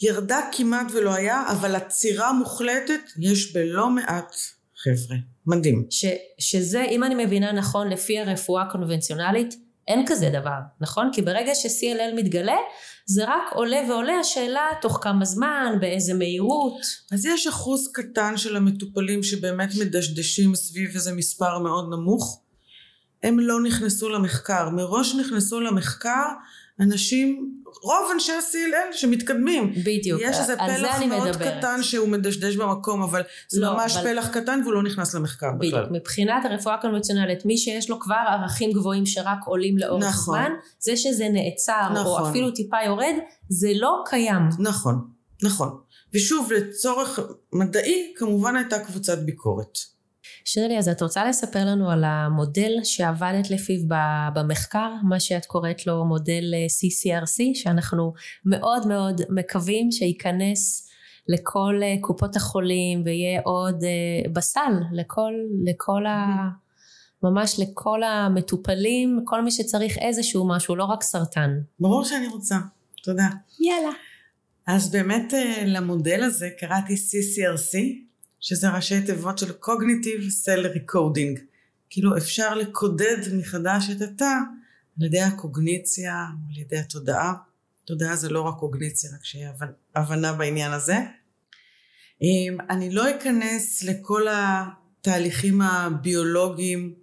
[0.03, 4.35] ירדה כמעט ולא היה, אבל עצירה מוחלטת יש בלא מעט
[4.77, 5.17] חבר'ה.
[5.47, 5.87] מדהים.
[5.91, 6.05] ש,
[6.39, 9.55] שזה, אם אני מבינה נכון, לפי הרפואה הקונבנציונלית,
[9.89, 11.11] אין כזה דבר, נכון?
[11.13, 12.57] כי ברגע ש-CLL מתגלה,
[13.07, 16.81] זה רק עולה ועולה השאלה תוך כמה זמן, באיזה מהירות.
[17.13, 22.43] אז יש אחוז קטן של המטופלים שבאמת מדשדשים סביב איזה מספר מאוד נמוך.
[23.23, 24.71] הם לא נכנסו למחקר.
[24.71, 26.27] מראש נכנסו למחקר
[26.81, 29.75] אנשים, רוב אנשי ה-CLL שמתקדמים.
[29.85, 31.59] בדיוק, יש איזה פלח מאוד מדברת.
[31.59, 34.05] קטן שהוא מדשדש במקום, אבל זה לא, ממש אבל...
[34.05, 35.75] פלח קטן והוא לא נכנס למחקר בדיוק.
[35.75, 35.87] בכלל.
[35.91, 40.39] מבחינת הרפואה הקונבנציונלית, מי שיש לו כבר ערכים גבוהים שרק עולים לאורך נכון.
[40.39, 42.23] זמן, זה שזה נעצר, נכון.
[42.23, 43.15] או אפילו טיפה יורד,
[43.49, 44.43] זה לא קיים.
[44.59, 45.09] נכון,
[45.43, 45.79] נכון.
[46.15, 47.21] ושוב, לצורך
[47.53, 49.79] מדעי, כמובן הייתה קבוצת ביקורת.
[50.49, 53.81] שירלי, אז את רוצה לספר לנו על המודל שעבדת לפיו
[54.35, 58.13] במחקר, מה שאת קוראת לו מודל אה, CCRC, שאנחנו
[58.45, 60.89] מאוד מאוד מקווים שייכנס
[61.29, 65.33] לכל אה, קופות החולים ויהיה עוד אה, בסל לכל,
[65.65, 66.27] לכל ה...
[67.23, 71.51] ממש לכל המטופלים, כל מי שצריך איזשהו משהו, לא רק סרטן.
[71.81, 72.57] ברור שאני רוצה,
[73.03, 73.27] תודה.
[73.61, 73.93] יאללה.
[74.67, 75.33] אז באמת
[75.67, 78.06] למודל הזה קראתי CCRC,
[78.49, 81.41] שזה ראשי תיבות של Cognitive Cell Recoding.
[81.91, 84.35] כאילו אפשר לקודד מחדש את התא
[85.01, 87.35] על ידי הקוגניציה, על ידי התודעה.
[87.85, 89.53] תודעה זה לא רק קוגניציה, רק שיהיה
[89.95, 90.97] הבנה בעניין הזה.
[92.23, 96.95] אמ, אני לא אכנס לכל התהליכים הביולוגיים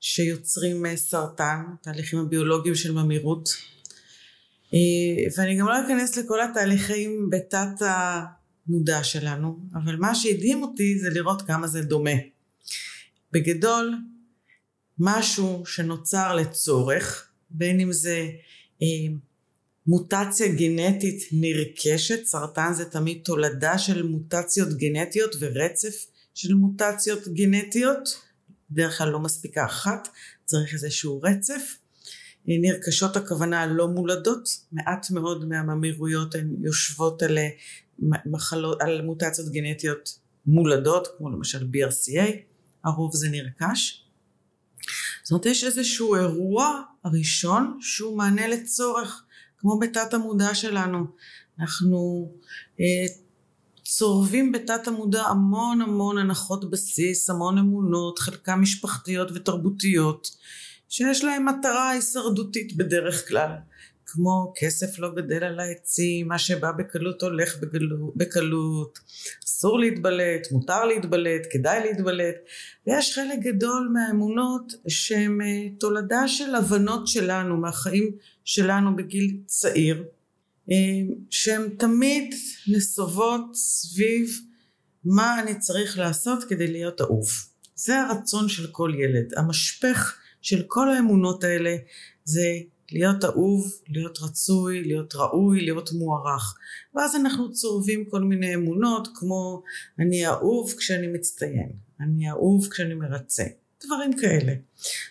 [0.00, 3.48] שיוצרים אה, סרטן, תהליכים הביולוגיים של ממירות.
[4.74, 4.78] אה,
[5.36, 7.82] ואני גם לא אכנס לכל התהליכים בתת
[8.70, 12.10] המודע שלנו, אבל מה שהדהים אותי זה לראות כמה זה דומה.
[13.32, 13.94] בגדול,
[14.98, 18.28] משהו שנוצר לצורך, בין אם זה
[18.82, 18.86] אה,
[19.86, 28.20] מוטציה גנטית נרכשת, סרטן זה תמיד תולדה של מוטציות גנטיות ורצף של מוטציות גנטיות,
[28.70, 30.08] בדרך כלל לא מספיקה אחת,
[30.44, 31.76] צריך איזשהו רצף.
[32.48, 37.38] אה, נרכשות הכוונה לא מולדות, מעט מאוד מהממירויות הן יושבות על
[38.26, 42.30] מחלות, על מוטציות גנטיות מולדות, כמו למשל BRCA,
[42.84, 44.04] הרוב זה נרכש.
[45.22, 49.24] זאת אומרת, יש איזשהו אירוע הראשון שהוא מענה לצורך,
[49.58, 51.06] כמו בתת המודע שלנו.
[51.60, 52.30] אנחנו
[52.80, 53.14] אה,
[53.84, 60.30] צורבים בתת המודע המון המון הנחות בסיס, המון אמונות, חלקן משפחתיות ותרבותיות,
[60.88, 63.50] שיש להן מטרה הישרדותית בדרך כלל.
[64.12, 68.98] כמו כסף לא גדל על העצים, מה שבא בקלות הולך בגלו, בקלות,
[69.44, 72.34] אסור להתבלט, מותר להתבלט, כדאי להתבלט,
[72.86, 78.10] ויש חלק גדול מהאמונות שהן אה, תולדה של הבנות שלנו, מהחיים
[78.44, 80.04] שלנו בגיל צעיר,
[80.70, 80.76] אה,
[81.30, 82.34] שהן תמיד
[82.68, 84.40] נסובות סביב
[85.04, 87.28] מה אני צריך לעשות כדי להיות אהוב.
[87.74, 89.32] זה הרצון של כל ילד.
[89.36, 91.76] המשפך של כל האמונות האלה
[92.24, 92.46] זה
[92.92, 96.54] להיות אהוב, להיות רצוי, להיות ראוי, להיות מוערך.
[96.94, 99.62] ואז אנחנו צורבים כל מיני אמונות כמו
[99.98, 103.44] אני אהוב כשאני מצטיין, אני אהוב כשאני מרצה,
[103.86, 104.52] דברים כאלה.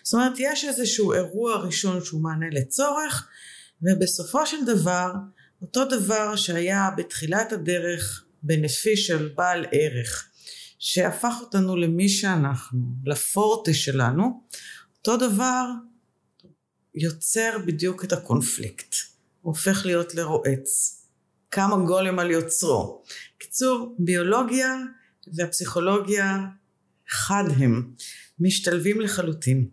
[0.02, 3.28] זאת אומרת יש איזשהו אירוע ראשון שהוא מענה לצורך
[3.82, 5.12] ובסופו של דבר
[5.62, 10.30] אותו דבר שהיה בתחילת הדרך בנפישל בעל ערך
[10.78, 14.42] שהפך אותנו למי שאנחנו, לפורטה שלנו,
[14.98, 15.64] אותו דבר
[16.94, 18.94] יוצר בדיוק את הקונפליקט,
[19.40, 20.96] הוא הופך להיות לרועץ.
[21.50, 23.02] כמה גולם על יוצרו.
[23.38, 24.76] קיצור, ביולוגיה
[25.34, 26.38] והפסיכולוגיה
[27.08, 27.94] חד הם,
[28.40, 29.68] משתלבים לחלוטין.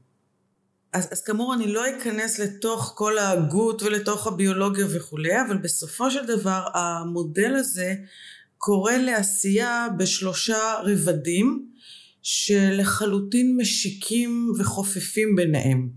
[0.94, 6.26] אז, אז כאמור אני לא אכנס לתוך כל ההגות ולתוך הביולוגיה וכולי, אבל בסופו של
[6.26, 7.96] דבר המודל הזה
[8.58, 11.72] קורא לעשייה בשלושה רבדים
[12.22, 15.90] שלחלוטין משיקים וחופפים ביניהם.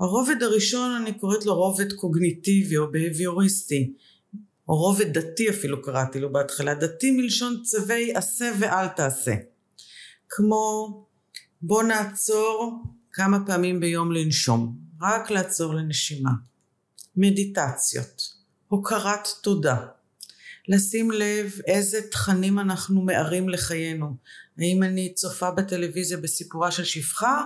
[0.00, 3.92] הרובד הראשון אני קוראת לו רובד קוגניטיבי או בהביוריסטי,
[4.68, 9.34] או רובד דתי אפילו קראתי לו בהתחלה, דתי מלשון צווי עשה ואל תעשה.
[10.28, 10.88] כמו
[11.62, 12.82] בוא נעצור
[13.12, 16.30] כמה פעמים ביום לנשום, רק לעצור לנשימה.
[17.16, 18.22] מדיטציות,
[18.68, 19.86] הוקרת תודה,
[20.68, 24.16] לשים לב איזה תכנים אנחנו מערים לחיינו.
[24.58, 27.44] האם אני צופה בטלוויזיה בסיפורה של שפחה,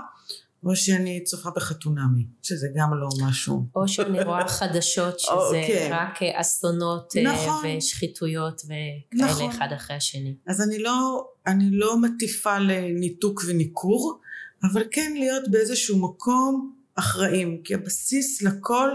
[0.65, 3.67] או שאני צופה בחתונמי, שזה גם לא משהו.
[3.77, 5.89] או שאני רואה חדשות שזה או, כן.
[5.93, 7.65] רק אסונות אה, נכון.
[7.77, 9.51] ושחיתויות וכאלה נכון.
[9.51, 10.35] אחד אחרי השני.
[10.47, 14.21] אז אני לא, אני לא מטיפה לניתוק וניכור,
[14.63, 18.91] אבל כן להיות באיזשהו מקום אחראים, כי הבסיס לכל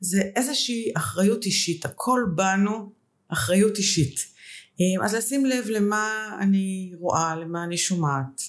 [0.00, 2.92] זה איזושהי אחריות אישית, הכל בנו
[3.28, 4.20] אחריות אישית.
[4.80, 8.42] אה, אז לשים לב למה אני רואה, למה אני שומעת,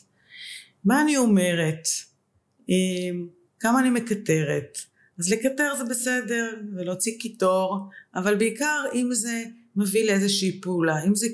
[0.85, 2.06] מה אני אומרת, אה,
[3.59, 4.77] כמה אני מקטרת.
[5.19, 9.43] אז לקטר זה בסדר, ולהוציא קיטור, אבל בעיקר אם זה
[9.75, 11.27] מביא לאיזושהי פעולה, אם זה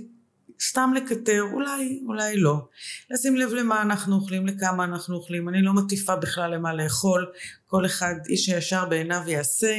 [0.61, 2.67] סתם לקטר, אולי, אולי לא.
[3.11, 5.49] לשים לב למה אנחנו אוכלים, לכמה אנחנו אוכלים.
[5.49, 7.31] אני לא מטיפה בכלל למה לאכול.
[7.65, 9.77] כל אחד, איש הישר בעיניו יעשה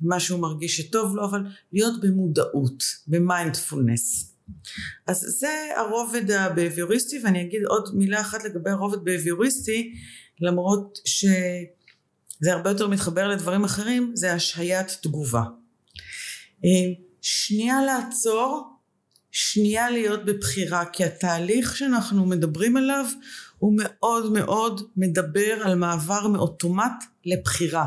[0.00, 1.40] מה שהוא מרגיש שטוב לו, אבל
[1.72, 4.34] להיות במודעות, במיינדפולנס.
[5.06, 9.94] אז זה הרובד הבהביוריסטי, ואני אגיד עוד מילה אחת לגבי הרובד בהביוריסטי,
[10.40, 15.42] למרות שזה הרבה יותר מתחבר לדברים אחרים, זה השהיית תגובה.
[16.64, 18.74] אה, שנייה לעצור
[19.36, 23.06] שנייה להיות בבחירה כי התהליך שאנחנו מדברים עליו
[23.58, 27.86] הוא מאוד מאוד מדבר על מעבר מאוטומט לבחירה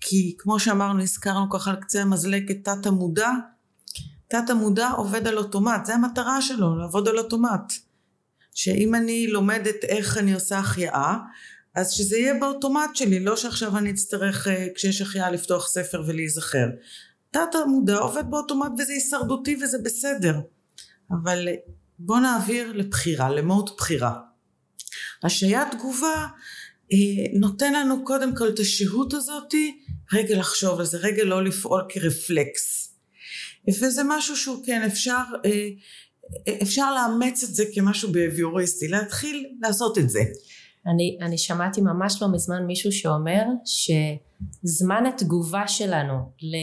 [0.00, 3.30] כי כמו שאמרנו הזכרנו ככה על קצה המזלג את תת המודע
[4.28, 7.72] תת המודע עובד על אוטומט זה המטרה שלו לעבוד על אוטומט
[8.54, 11.16] שאם אני לומדת איך אני עושה החייאה
[11.74, 16.66] אז שזה יהיה באוטומט שלי לא שעכשיו אני אצטרך אה, כשיש החייאה לפתוח ספר ולהיזכר
[17.30, 20.40] תת המודע עובד באוטומט וזה הישרדותי וזה בסדר
[21.10, 21.48] אבל
[21.98, 24.20] בוא נעביר לבחירה, למהות בחירה.
[25.22, 26.26] השעיית תגובה
[26.92, 29.80] אה, נותן לנו קודם כל את השהות הזאתי,
[30.12, 32.94] רגע לחשוב על זה, רגע לא לפעול כרפלקס.
[33.68, 35.68] וזה משהו שהוא כן אפשר, אה,
[36.62, 40.20] אפשר לאמץ את זה כמשהו בהביוריסטי, להתחיל לעשות את זה.
[40.86, 46.54] אני, אני שמעתי ממש לא מזמן מישהו שאומר שזמן התגובה שלנו ל...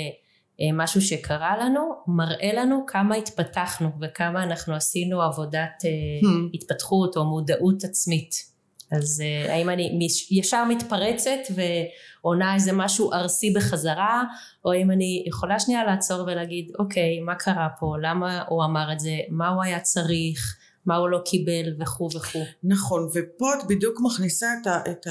[0.62, 6.28] אה, משהו שקרה לנו מראה לנו כמה התפתחנו וכמה אנחנו עשינו עבודת hmm.
[6.54, 8.52] התפתחות או מודעות עצמית.
[8.92, 14.24] אז אה, האם אני ישר מתפרצת ועונה איזה משהו ארסי בחזרה
[14.66, 17.96] או אם אני יכולה שנייה לעצור ולהגיד אוקיי מה קרה פה?
[18.02, 19.16] למה הוא אמר את זה?
[19.30, 22.46] מה הוא היה צריך מה הוא לא קיבל וכו' וכו'.
[22.64, 25.08] נכון ופה את בדיוק מכניסה את, ה, את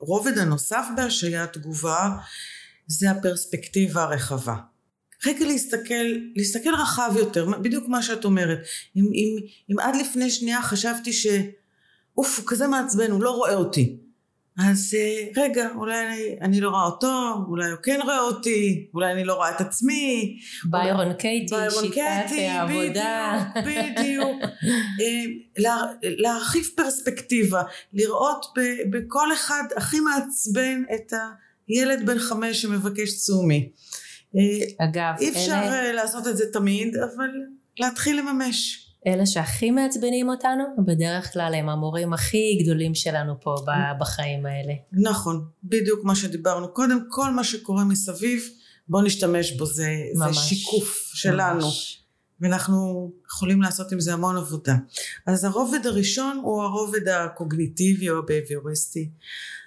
[0.00, 2.08] הרובד הנוסף בהשעיית תגובה
[2.86, 4.56] זה הפרספקטיבה הרחבה.
[5.26, 6.04] רגע להסתכל,
[6.36, 8.58] להסתכל רחב יותר, בדיוק מה שאת אומרת.
[8.96, 9.36] אם, אם,
[9.70, 11.26] אם עד לפני שנייה חשבתי ש...
[12.18, 14.01] אוף, הוא כזה מעצבן, הוא לא רואה אותי.
[14.58, 19.12] אז אה, רגע, אולי אני, אני לא רואה אותו, אולי הוא כן רואה אותי, אולי
[19.12, 20.38] אני לא רואה את עצמי.
[20.70, 23.44] ביירון קייטי, שיטת העבודה.
[23.60, 24.42] בדיוק, בדיוק.
[25.00, 25.24] אה,
[25.58, 31.12] לה, להרחיב פרספקטיבה, לראות ב, בכל אחד הכי מעצבן את
[31.68, 33.70] הילד בן חמש שמבקש צומי.
[34.80, 35.86] אגב, אי אפשר אלה...
[35.86, 37.30] אה, לעשות את זה תמיד, אבל
[37.78, 38.81] להתחיל לממש.
[39.06, 43.54] אלה שהכי מעצבנים אותנו, בדרך כלל הם המורים הכי גדולים שלנו פה
[44.00, 44.72] בחיים האלה.
[44.92, 48.42] נכון, בדיוק מה שדיברנו קודם, כל מה שקורה מסביב,
[48.88, 51.64] בוא נשתמש בו, זה, ממש, זה שיקוף שלנו.
[51.64, 52.02] ממש.
[52.42, 54.74] ואנחנו יכולים לעשות עם זה המון עבודה.
[55.26, 59.10] אז הרובד הראשון הוא הרובד הקוגניטיבי או הבהביוריסטי.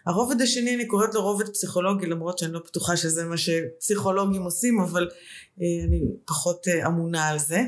[0.05, 4.79] הרובד השני אני קוראת לו רובד פסיכולוגי למרות שאני לא בטוחה שזה מה שפסיכולוגים עושים
[4.79, 5.09] אבל
[5.61, 7.61] אה, אני פחות אה, אמונה על זה.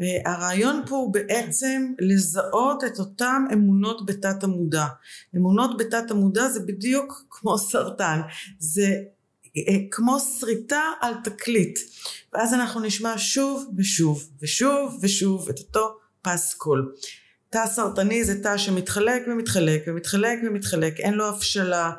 [0.00, 4.86] אה, הרעיון פה הוא בעצם לזהות את אותן אמונות בתת המודע.
[5.36, 8.20] אמונות בתת המודע זה בדיוק כמו סרטן,
[8.58, 8.94] זה
[9.90, 11.78] כמו שריטה על תקליט
[12.32, 16.94] ואז אנחנו נשמע שוב ושוב ושוב ושוב את אותו פסקול.
[17.50, 21.92] תא סרטני זה תא שמתחלק ומתחלק ומתחלק ומתחלק, אין לו הבשלה,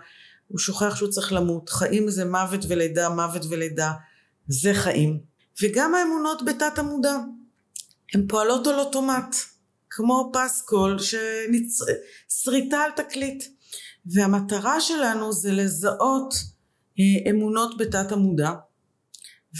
[0.48, 3.92] הוא שוכח שהוא צריך למות, חיים זה מוות ולידה, מוות ולידה,
[4.48, 5.20] זה חיים.
[5.62, 7.18] וגם האמונות בתת המודע.
[8.14, 9.36] הן פועלות על אוטומט,
[9.90, 13.44] כמו פסקול ששריטה על תקליט.
[14.06, 16.34] והמטרה שלנו זה לזהות
[17.00, 18.52] אה, אמונות בתת המודע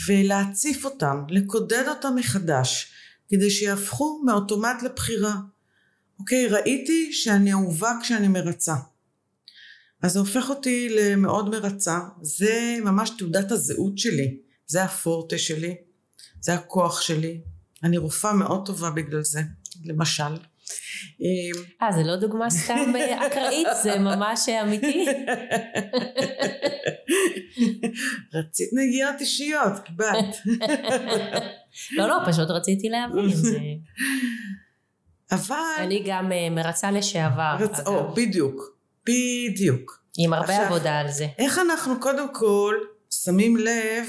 [0.06, 2.92] ולהציף אותם, לקודד אותם מחדש,
[3.28, 5.34] כדי שיהפכו מאוטומט לבחירה.
[6.18, 8.74] אוקיי, ראיתי שאני אהובה כשאני מרצה.
[10.02, 14.36] אז זה הופך אותי למאוד מרצה, זה ממש תעודת הזהות שלי,
[14.66, 15.74] זה הפורטה שלי,
[16.40, 17.40] זה הכוח שלי.
[17.86, 19.40] אני רופאה מאוד טובה בגלל זה,
[19.84, 20.36] למשל.
[21.82, 22.92] אה, זה לא דוגמה סתם
[23.26, 25.06] אקראית, זה ממש אמיתי.
[28.34, 30.36] רצית נגיעות אישיות, קיבלת.
[31.96, 33.30] לא, לא, פשוט רציתי להבין.
[35.32, 35.56] אבל...
[35.78, 37.56] אני גם אה, מרצה לשעבר.
[37.58, 37.80] רצ...
[37.86, 38.78] או, בדיוק.
[39.06, 40.02] בדיוק.
[40.18, 41.26] עם הרבה עכשיו, עבודה על זה.
[41.38, 42.74] איך אנחנו קודם כל
[43.10, 44.06] שמים לב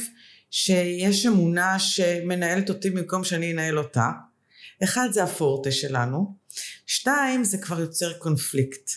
[0.52, 4.10] שיש אמונה שמנהלת אותי במקום שאני אנהל אותה?
[4.84, 6.36] אחד זה הפורטה שלנו,
[6.86, 8.91] שתיים זה כבר יוצר קונפליקט.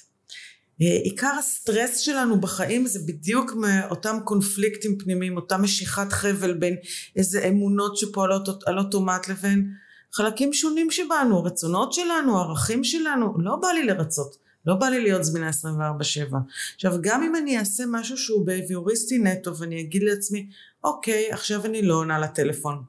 [0.82, 6.76] אה, עיקר הסטרס שלנו בחיים זה בדיוק מאותם קונפליקטים פנימיים, אותה משיכת חבל בין
[7.16, 9.70] איזה אמונות שפועלות על אוטומט לבין
[10.12, 14.36] חלקים שונים שבנו, הרצונות שלנו, הערכים שלנו, לא בא לי לרצות,
[14.66, 16.36] לא בא לי להיות זמינה 24/7.
[16.74, 20.48] עכשיו גם אם אני אעשה משהו שהוא בביוריסטי נטו ואני אגיד לעצמי,
[20.84, 22.82] אוקיי, עכשיו אני לא עונה לטלפון,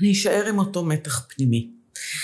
[0.00, 1.70] אני אשאר עם אותו מתח פנימי.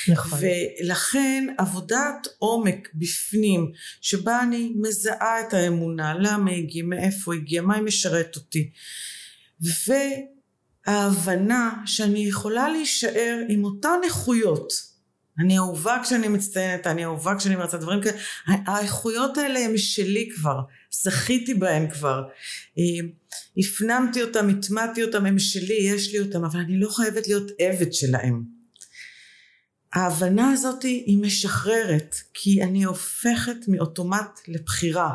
[0.09, 0.39] נכון.
[0.41, 7.65] ולכן עבודת עומק בפנים, שבה אני מזהה את האמונה, למה היא הגיעה, מאיפה היא הגיעה,
[7.65, 8.71] מה היא משרת אותי,
[10.87, 14.73] וההבנה שאני יכולה להישאר עם אותן איכויות,
[15.39, 18.17] אני אהובה כשאני מצטיינת, אני אהובה כשאני מרצה דברים כאלה,
[18.47, 20.61] האיכויות האלה הם שלי כבר,
[20.91, 22.23] זכיתי בהן כבר,
[22.79, 23.09] אה,
[23.59, 27.93] הפנמתי אותם, הטמעתי אותם, הם שלי, יש לי אותם, אבל אני לא חייבת להיות עבד
[27.93, 28.43] שלהם.
[29.95, 35.11] ההבנה הזאת היא משחררת, כי אני הופכת מאוטומט לבחירה.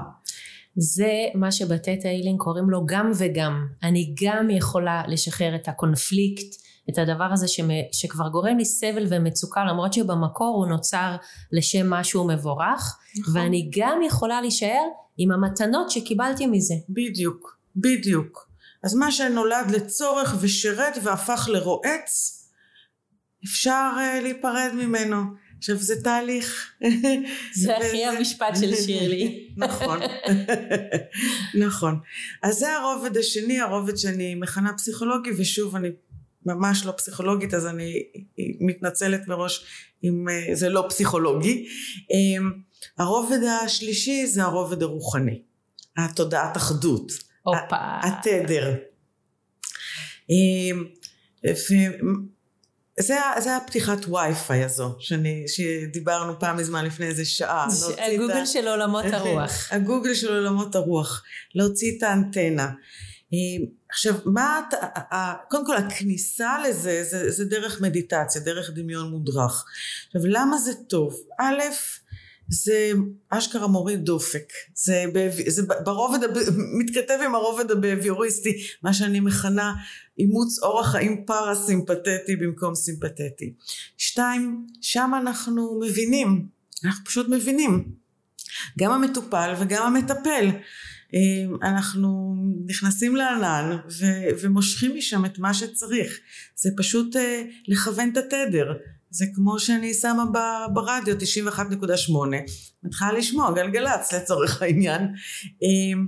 [0.76, 3.68] זה מה שבטטה הילינג קוראים לו גם וגם.
[3.84, 6.56] אני גם יכולה לשחרר את הקונפליקט,
[6.90, 11.16] את הדבר הזה שמ, שכבר גורם לי סבל ומצוקה למרות שבמקור הוא נוצר
[11.52, 13.38] לשם משהו מבורך נכון.
[13.38, 14.84] ואני גם יכולה להישאר
[15.18, 16.74] עם המתנות שקיבלתי מזה.
[16.90, 18.50] בדיוק, בדיוק.
[18.84, 22.36] אז מה שנולד לצורך ושירת והפך לרועץ
[23.46, 25.24] אפשר uh, להיפרד ממנו.
[25.58, 26.72] עכשיו זה תהליך.
[27.62, 29.48] זה הכי המשפט של שירלי.
[29.58, 30.00] נכון,
[31.66, 32.00] נכון.
[32.44, 35.90] אז זה הרובד השני, הרובד שאני מכנה פסיכולוגי, ושוב אני
[36.54, 38.04] ממש לא פסיכולוגית אז אני
[38.60, 39.66] מתנצלת מראש
[40.04, 41.68] אם uh, זה לא פסיכולוגי.
[42.02, 42.44] Um,
[42.98, 45.42] הרובד השלישי זה הרובד הרוחני,
[45.98, 47.12] התודעת אחדות,
[48.04, 48.76] התדר.
[50.32, 51.00] Um,
[53.00, 57.68] זה, זה הפתיחת וי-פיי הזו, שאני, שדיברנו פעם מזמן לפני איזה שעה.
[57.98, 59.72] הגוגל של עולמות הרוח.
[59.72, 61.24] הגוגל של עולמות הרוח,
[61.56, 62.70] להוציא את האנטנה.
[63.90, 64.62] עכשיו, מה,
[65.50, 69.66] קודם כל הכניסה לזה זה, זה דרך מדיטציה, דרך דמיון מודרך.
[70.08, 71.16] עכשיו, למה זה טוב?
[71.40, 71.60] א',
[72.50, 72.92] זה
[73.30, 75.06] אשכרה מוריד דופק, זה,
[75.48, 76.20] זה ברובד,
[76.80, 79.74] מתכתב עם הרובד הבביוריסטי, מה שאני מכנה
[80.20, 83.54] אימוץ אורח חיים פרסימפטטי במקום סימפטטי.
[83.98, 86.48] שתיים, שם אנחנו מבינים,
[86.86, 87.92] אנחנו פשוט מבינים,
[88.80, 90.50] גם המטופל וגם המטפל.
[91.14, 92.36] אה, אנחנו
[92.66, 96.20] נכנסים לענן ו- ומושכים משם את מה שצריך.
[96.56, 98.74] זה פשוט אה, לכוון את התדר.
[99.10, 100.24] זה כמו שאני שמה
[100.74, 101.62] ברדיו 91.8,
[102.84, 105.02] מתחילה לשמוע גלגלצ לצורך העניין.
[105.62, 106.08] אמ,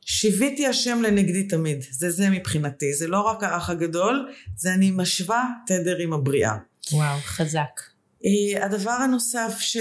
[0.00, 5.48] שיוויתי השם לנגדי תמיד, זה זה מבחינתי, זה לא רק האח הגדול, זה אני משווה
[5.66, 6.56] תדר עם הבריאה.
[6.92, 7.80] וואו, חזק.
[8.24, 9.76] אה, הדבר הנוסף ש,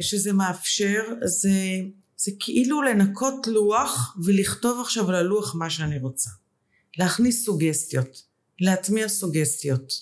[0.00, 1.50] שזה מאפשר זה,
[2.16, 6.30] זה כאילו לנקות לוח ולכתוב עכשיו על הלוח מה שאני רוצה.
[6.98, 8.22] להכניס סוגסטיות,
[8.60, 9.92] להטמיע סוגסטיות.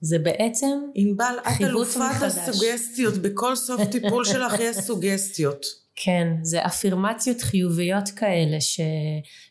[0.00, 5.66] זה בעצם ענבל, את אלופת הסוגסטיות, בכל סוף טיפול שלך יש סוגסטיות.
[6.04, 8.80] כן, זה אפירמציות חיוביות כאלה ש,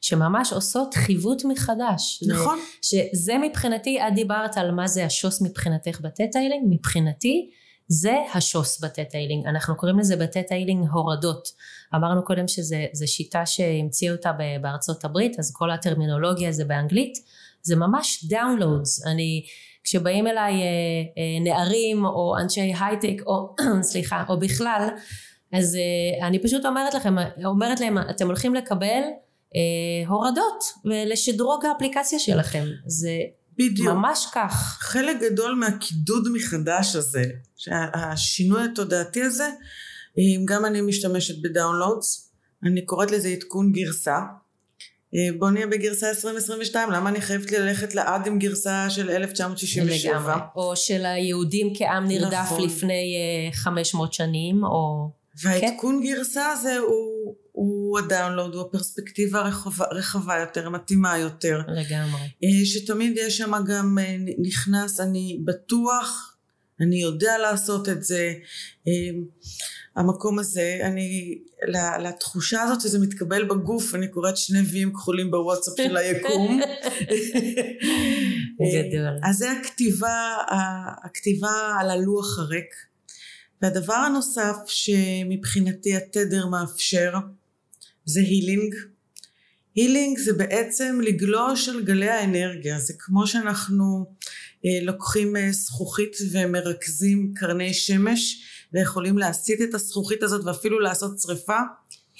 [0.01, 2.23] שממש עושות חיווט מחדש.
[2.27, 2.59] נכון.
[2.81, 7.49] שזה מבחינתי, את דיברת על מה זה השוס מבחינתך ב theta healing, מבחינתי
[7.91, 9.45] זה השוס ב theta healing.
[9.47, 11.47] אנחנו קוראים לזה ב theta healing הורדות.
[11.95, 14.31] אמרנו קודם שזו שיטה שהמציאו אותה
[14.61, 17.13] בארצות הברית, אז כל הטרמינולוגיה זה באנגלית.
[17.61, 19.07] זה ממש downloads.
[19.07, 19.43] אני...
[19.83, 20.67] כשבאים אליי אה,
[21.17, 23.55] אה, נערים או אנשי הייטק או
[23.91, 24.89] סליחה או בכלל
[25.53, 27.15] אז אה, אני פשוט אומרת לכם
[27.45, 29.01] אומרת להם אתם הולכים לקבל
[30.07, 33.11] הורדות ולשדרוג האפליקציה שלכם זה
[33.57, 33.87] בדיוק.
[33.87, 34.77] ממש כך.
[34.81, 37.23] חלק גדול מהקידוד מחדש הזה,
[37.93, 39.49] השינוי התודעתי הזה,
[40.45, 42.31] גם אני משתמשת ב downloads,
[42.63, 44.19] אני קוראת לזה עדכון גרסה.
[45.39, 50.11] בוא נהיה בגרסה 2022, למה אני חייבת ללכת לעד עם גרסה של 1967?
[50.11, 50.33] לגמרי.
[50.55, 52.65] או של היהודים כעם נרדף נכון.
[52.65, 53.15] לפני
[53.53, 55.11] 500 שנים, או...
[55.43, 56.09] והעדכון כן?
[56.09, 61.61] גרסה הזה הוא, הוא הדאונלוד, הוא הפרספקטיבה הרחבה, רחבה יותר, מתאימה יותר.
[61.67, 62.65] לגמרי.
[62.65, 63.97] שתמיד יש שם גם
[64.37, 66.35] נכנס, אני בטוח,
[66.81, 68.33] אני יודע לעשות את זה.
[69.95, 71.37] המקום הזה, אני,
[71.99, 76.59] לתחושה הזאת שזה מתקבל בגוף, אני קוראת שני ויים כחולים בוואטסאפ של היקום.
[78.73, 79.19] גדול.
[79.23, 80.35] אז זה הכתיבה,
[81.03, 82.75] הכתיבה על הלוח הריק.
[83.61, 87.13] והדבר הנוסף שמבחינתי התדר מאפשר
[88.05, 88.75] זה הילינג.
[89.75, 94.05] הילינג זה בעצם לגלוש על גלי האנרגיה, זה כמו שאנחנו
[94.65, 98.43] אה, לוקחים אה, זכוכית ומרכזים קרני שמש
[98.73, 101.59] ויכולים להסיט את הזכוכית הזאת ואפילו לעשות שריפה.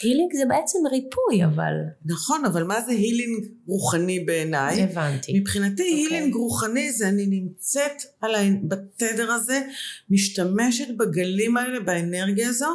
[0.02, 1.74] הילינג זה בעצם ריפוי אבל.
[2.06, 4.84] נכון, אבל מה זה הילינג רוחני בעיניי?
[4.84, 5.40] הבנתי.
[5.40, 6.04] מבחינתי okay.
[6.04, 6.18] אוקיי.
[6.18, 8.40] הילינג רוחני זה אני נמצאת על ה...
[8.64, 9.62] בתדר הזה,
[10.10, 12.70] משתמשת בגלים האלה, באנרגיה הזו,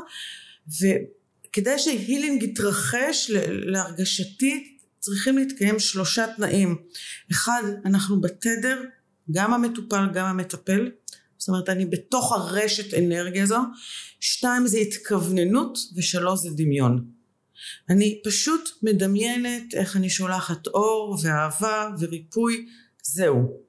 [1.56, 6.76] וכדי שהילינג יתרחש להרגשתי צריכים להתקיים שלושה תנאים.
[7.32, 8.82] אחד, אנחנו בתדר,
[9.30, 10.90] גם המטופל, גם המטפל.
[11.38, 13.58] זאת אומרת אני בתוך הרשת אנרגיה הזו,
[14.20, 17.04] שתיים זה התכווננות ושלוש זה דמיון.
[17.90, 22.66] אני פשוט מדמיינת איך אני שולחת אור ואהבה וריפוי,
[23.02, 23.66] זהו.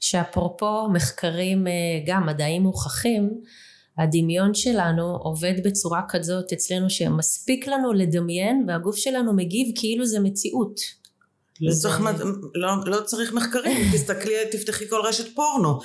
[0.00, 1.72] שאפרופו מחקרים אה,
[2.06, 3.30] גם מדעיים מוכחים,
[3.98, 10.80] הדמיון שלנו עובד בצורה כזאת אצלנו שמספיק לנו לדמיין והגוף שלנו מגיב כאילו זה מציאות.
[11.60, 12.00] לא צריך,
[12.54, 15.68] לא, לא צריך מחקרים, תסתכלי, תפתחי כל רשת פורנו.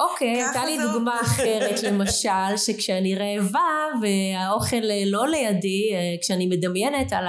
[0.00, 7.24] אוקיי, הייתה לי דוגמה אחרת, למשל, שכשאני רעבה והאוכל לא לידי, אה, כשאני מדמיינת על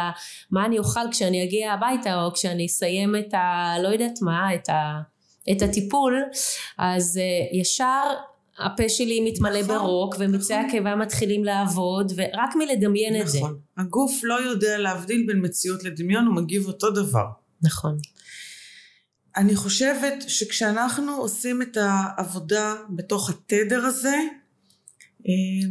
[0.51, 3.75] מה אני אוכל כשאני אגיע הביתה, או כשאני אסיים את ה...
[3.83, 4.99] לא יודעת מה, את ה...
[5.51, 6.23] את הטיפול,
[6.77, 8.03] אז uh, ישר
[8.59, 10.69] הפה שלי מתמלא נכון, ברוק ומצאי נכון.
[10.69, 13.25] הקיבה מתחילים לעבוד ורק מלדמיין נכון.
[13.25, 13.39] את זה.
[13.39, 13.59] נכון.
[13.77, 17.25] הגוף לא יודע להבדיל בין מציאות לדמיון הוא מגיב אותו דבר.
[17.63, 17.97] נכון.
[19.37, 24.15] אני חושבת שכשאנחנו עושים את העבודה בתוך התדר הזה,
[25.27, 25.69] אה,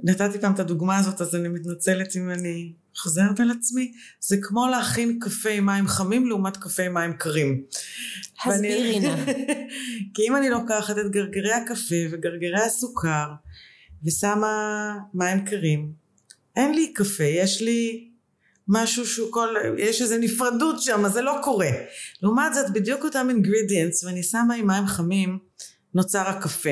[0.00, 4.68] נתתי פעם את הדוגמה הזאת אז אני מתנצלת אם אני חוזרת על עצמי, זה כמו
[4.68, 7.62] להכין קפה עם מים חמים לעומת קפה עם מים קרים.
[8.44, 9.16] הסבירי נא.
[10.14, 13.26] כי אם אני לוקחת את גרגירי הקפה וגרגירי הסוכר
[14.04, 15.92] ושמה מים קרים,
[16.56, 18.08] אין לי קפה, יש לי
[18.68, 21.70] משהו שהוא כל, יש איזה נפרדות שם, זה לא קורה.
[22.22, 25.38] לעומת זאת בדיוק אותם אינגרידיאנס ואני שמה עם מים חמים,
[25.94, 26.70] נוצר הקפה.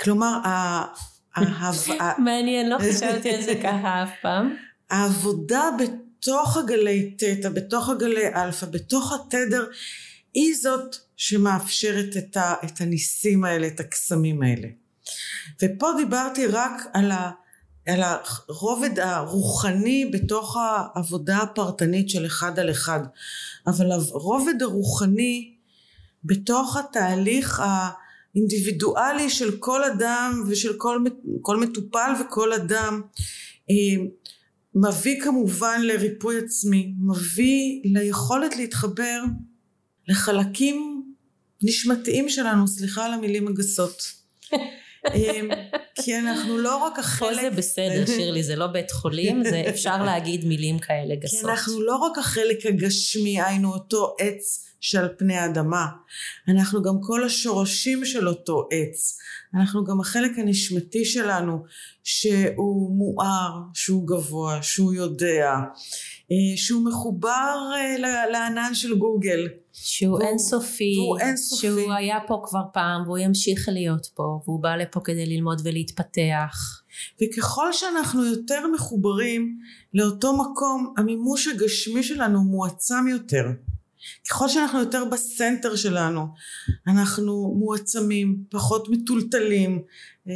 [0.00, 0.38] כלומר,
[2.24, 4.56] מעניין, לא חשבתי על זה ככה אף פעם.
[4.90, 9.66] העבודה בתוך הגלי תטא, בתוך הגלי אלפא, בתוך התדר,
[10.34, 14.68] היא זאת שמאפשרת את, ה, את הניסים האלה, את הקסמים האלה.
[15.62, 17.30] ופה דיברתי רק על, ה,
[17.86, 23.00] על הרובד הרוחני בתוך העבודה הפרטנית של אחד על אחד,
[23.66, 25.54] אבל הרובד הרוחני
[26.24, 31.04] בתוך התהליך האינדיבידואלי של כל אדם ושל כל,
[31.42, 33.02] כל מטופל וכל אדם
[33.70, 34.04] אה,
[34.74, 39.22] מביא כמובן לריפוי עצמי, מביא ליכולת להתחבר
[40.08, 41.02] לחלקים
[41.62, 44.02] נשמתיים שלנו, סליחה על המילים הגסות.
[45.14, 45.48] אמ,
[45.94, 47.36] כי אנחנו לא רק החלק...
[47.36, 51.40] פה זה בסדר שירלי, זה לא בית חולים, זה אפשר להגיד מילים כאלה גסות.
[51.40, 55.86] כי אנחנו לא רק החלק הגשמי, היינו אותו עץ שעל פני האדמה,
[56.48, 59.18] אנחנו גם כל השורשים של אותו עץ,
[59.54, 61.64] אנחנו גם החלק הנשמתי שלנו
[62.04, 65.50] שהוא מואר, שהוא גבוה, שהוא יודע,
[66.30, 69.48] אה, שהוא מחובר אה, לענן של גוגל.
[69.82, 74.76] שהוא אינסופי, והוא אינסופי, שהוא היה פה כבר פעם והוא ימשיך להיות פה והוא בא
[74.76, 76.82] לפה כדי ללמוד ולהתפתח.
[77.22, 79.58] וככל שאנחנו יותר מחוברים
[79.94, 83.44] לאותו מקום, המימוש הגשמי שלנו מועצם יותר.
[84.30, 86.26] ככל שאנחנו יותר בסנטר שלנו,
[86.86, 89.82] אנחנו מועצמים, פחות מטולטלים.
[90.28, 90.32] אה,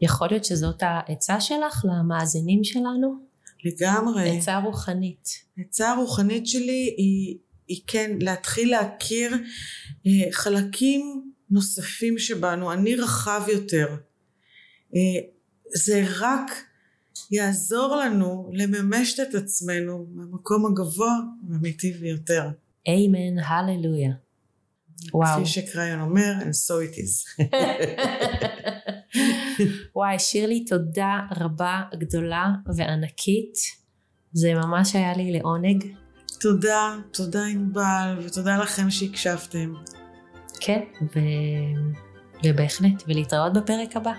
[0.00, 3.26] יכול להיות שזאת העצה שלך למאזינים שלנו?
[3.64, 4.38] לגמרי.
[4.38, 5.28] עצה רוחנית.
[5.58, 7.38] עצה הרוחנית שלי היא,
[7.68, 9.32] היא כן להתחיל להכיר
[10.06, 13.86] אה, חלקים נוספים שבנו, אני רחב יותר.
[14.94, 15.28] אה,
[15.74, 16.50] זה רק
[17.30, 21.14] יעזור לנו לממש את עצמנו מהמקום הגבוה
[21.48, 22.48] והאמיתי ביותר.
[22.88, 24.12] אמן, הללויה.
[25.14, 25.40] וואו.
[25.40, 27.44] כפי שקריון אומר, and so it is.
[29.96, 32.46] וואי, שירלי, תודה רבה, גדולה
[32.76, 33.54] וענקית.
[34.32, 35.84] זה ממש היה לי לעונג.
[36.40, 39.72] תודה, תודה ענבל, ותודה לכם שהקשבתם.
[40.60, 41.18] כן, ו...
[42.44, 44.12] ובהחלט, ולהתראות בפרק הבא.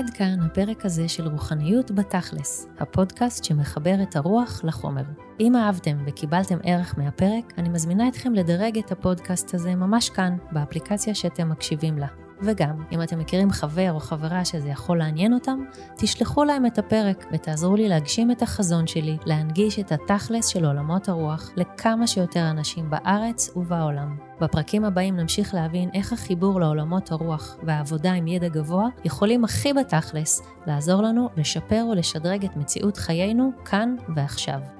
[0.00, 5.02] עד כאן הפרק הזה של רוחניות בתכלס, הפודקאסט שמחבר את הרוח לחומר.
[5.40, 11.14] אם אהבתם וקיבלתם ערך מהפרק, אני מזמינה אתכם לדרג את הפודקאסט הזה ממש כאן, באפליקציה
[11.14, 12.06] שאתם מקשיבים לה.
[12.42, 15.64] וגם, אם אתם מכירים חבר או חברה שזה יכול לעניין אותם,
[15.96, 21.08] תשלחו להם את הפרק ותעזרו לי להגשים את החזון שלי, להנגיש את התכלס של עולמות
[21.08, 24.16] הרוח לכמה שיותר אנשים בארץ ובעולם.
[24.40, 30.42] בפרקים הבאים נמשיך להבין איך החיבור לעולמות הרוח והעבודה עם ידע גבוה יכולים הכי בתכלס
[30.66, 34.79] לעזור לנו לשפר ולשדרג את מציאות חיינו כאן ועכשיו.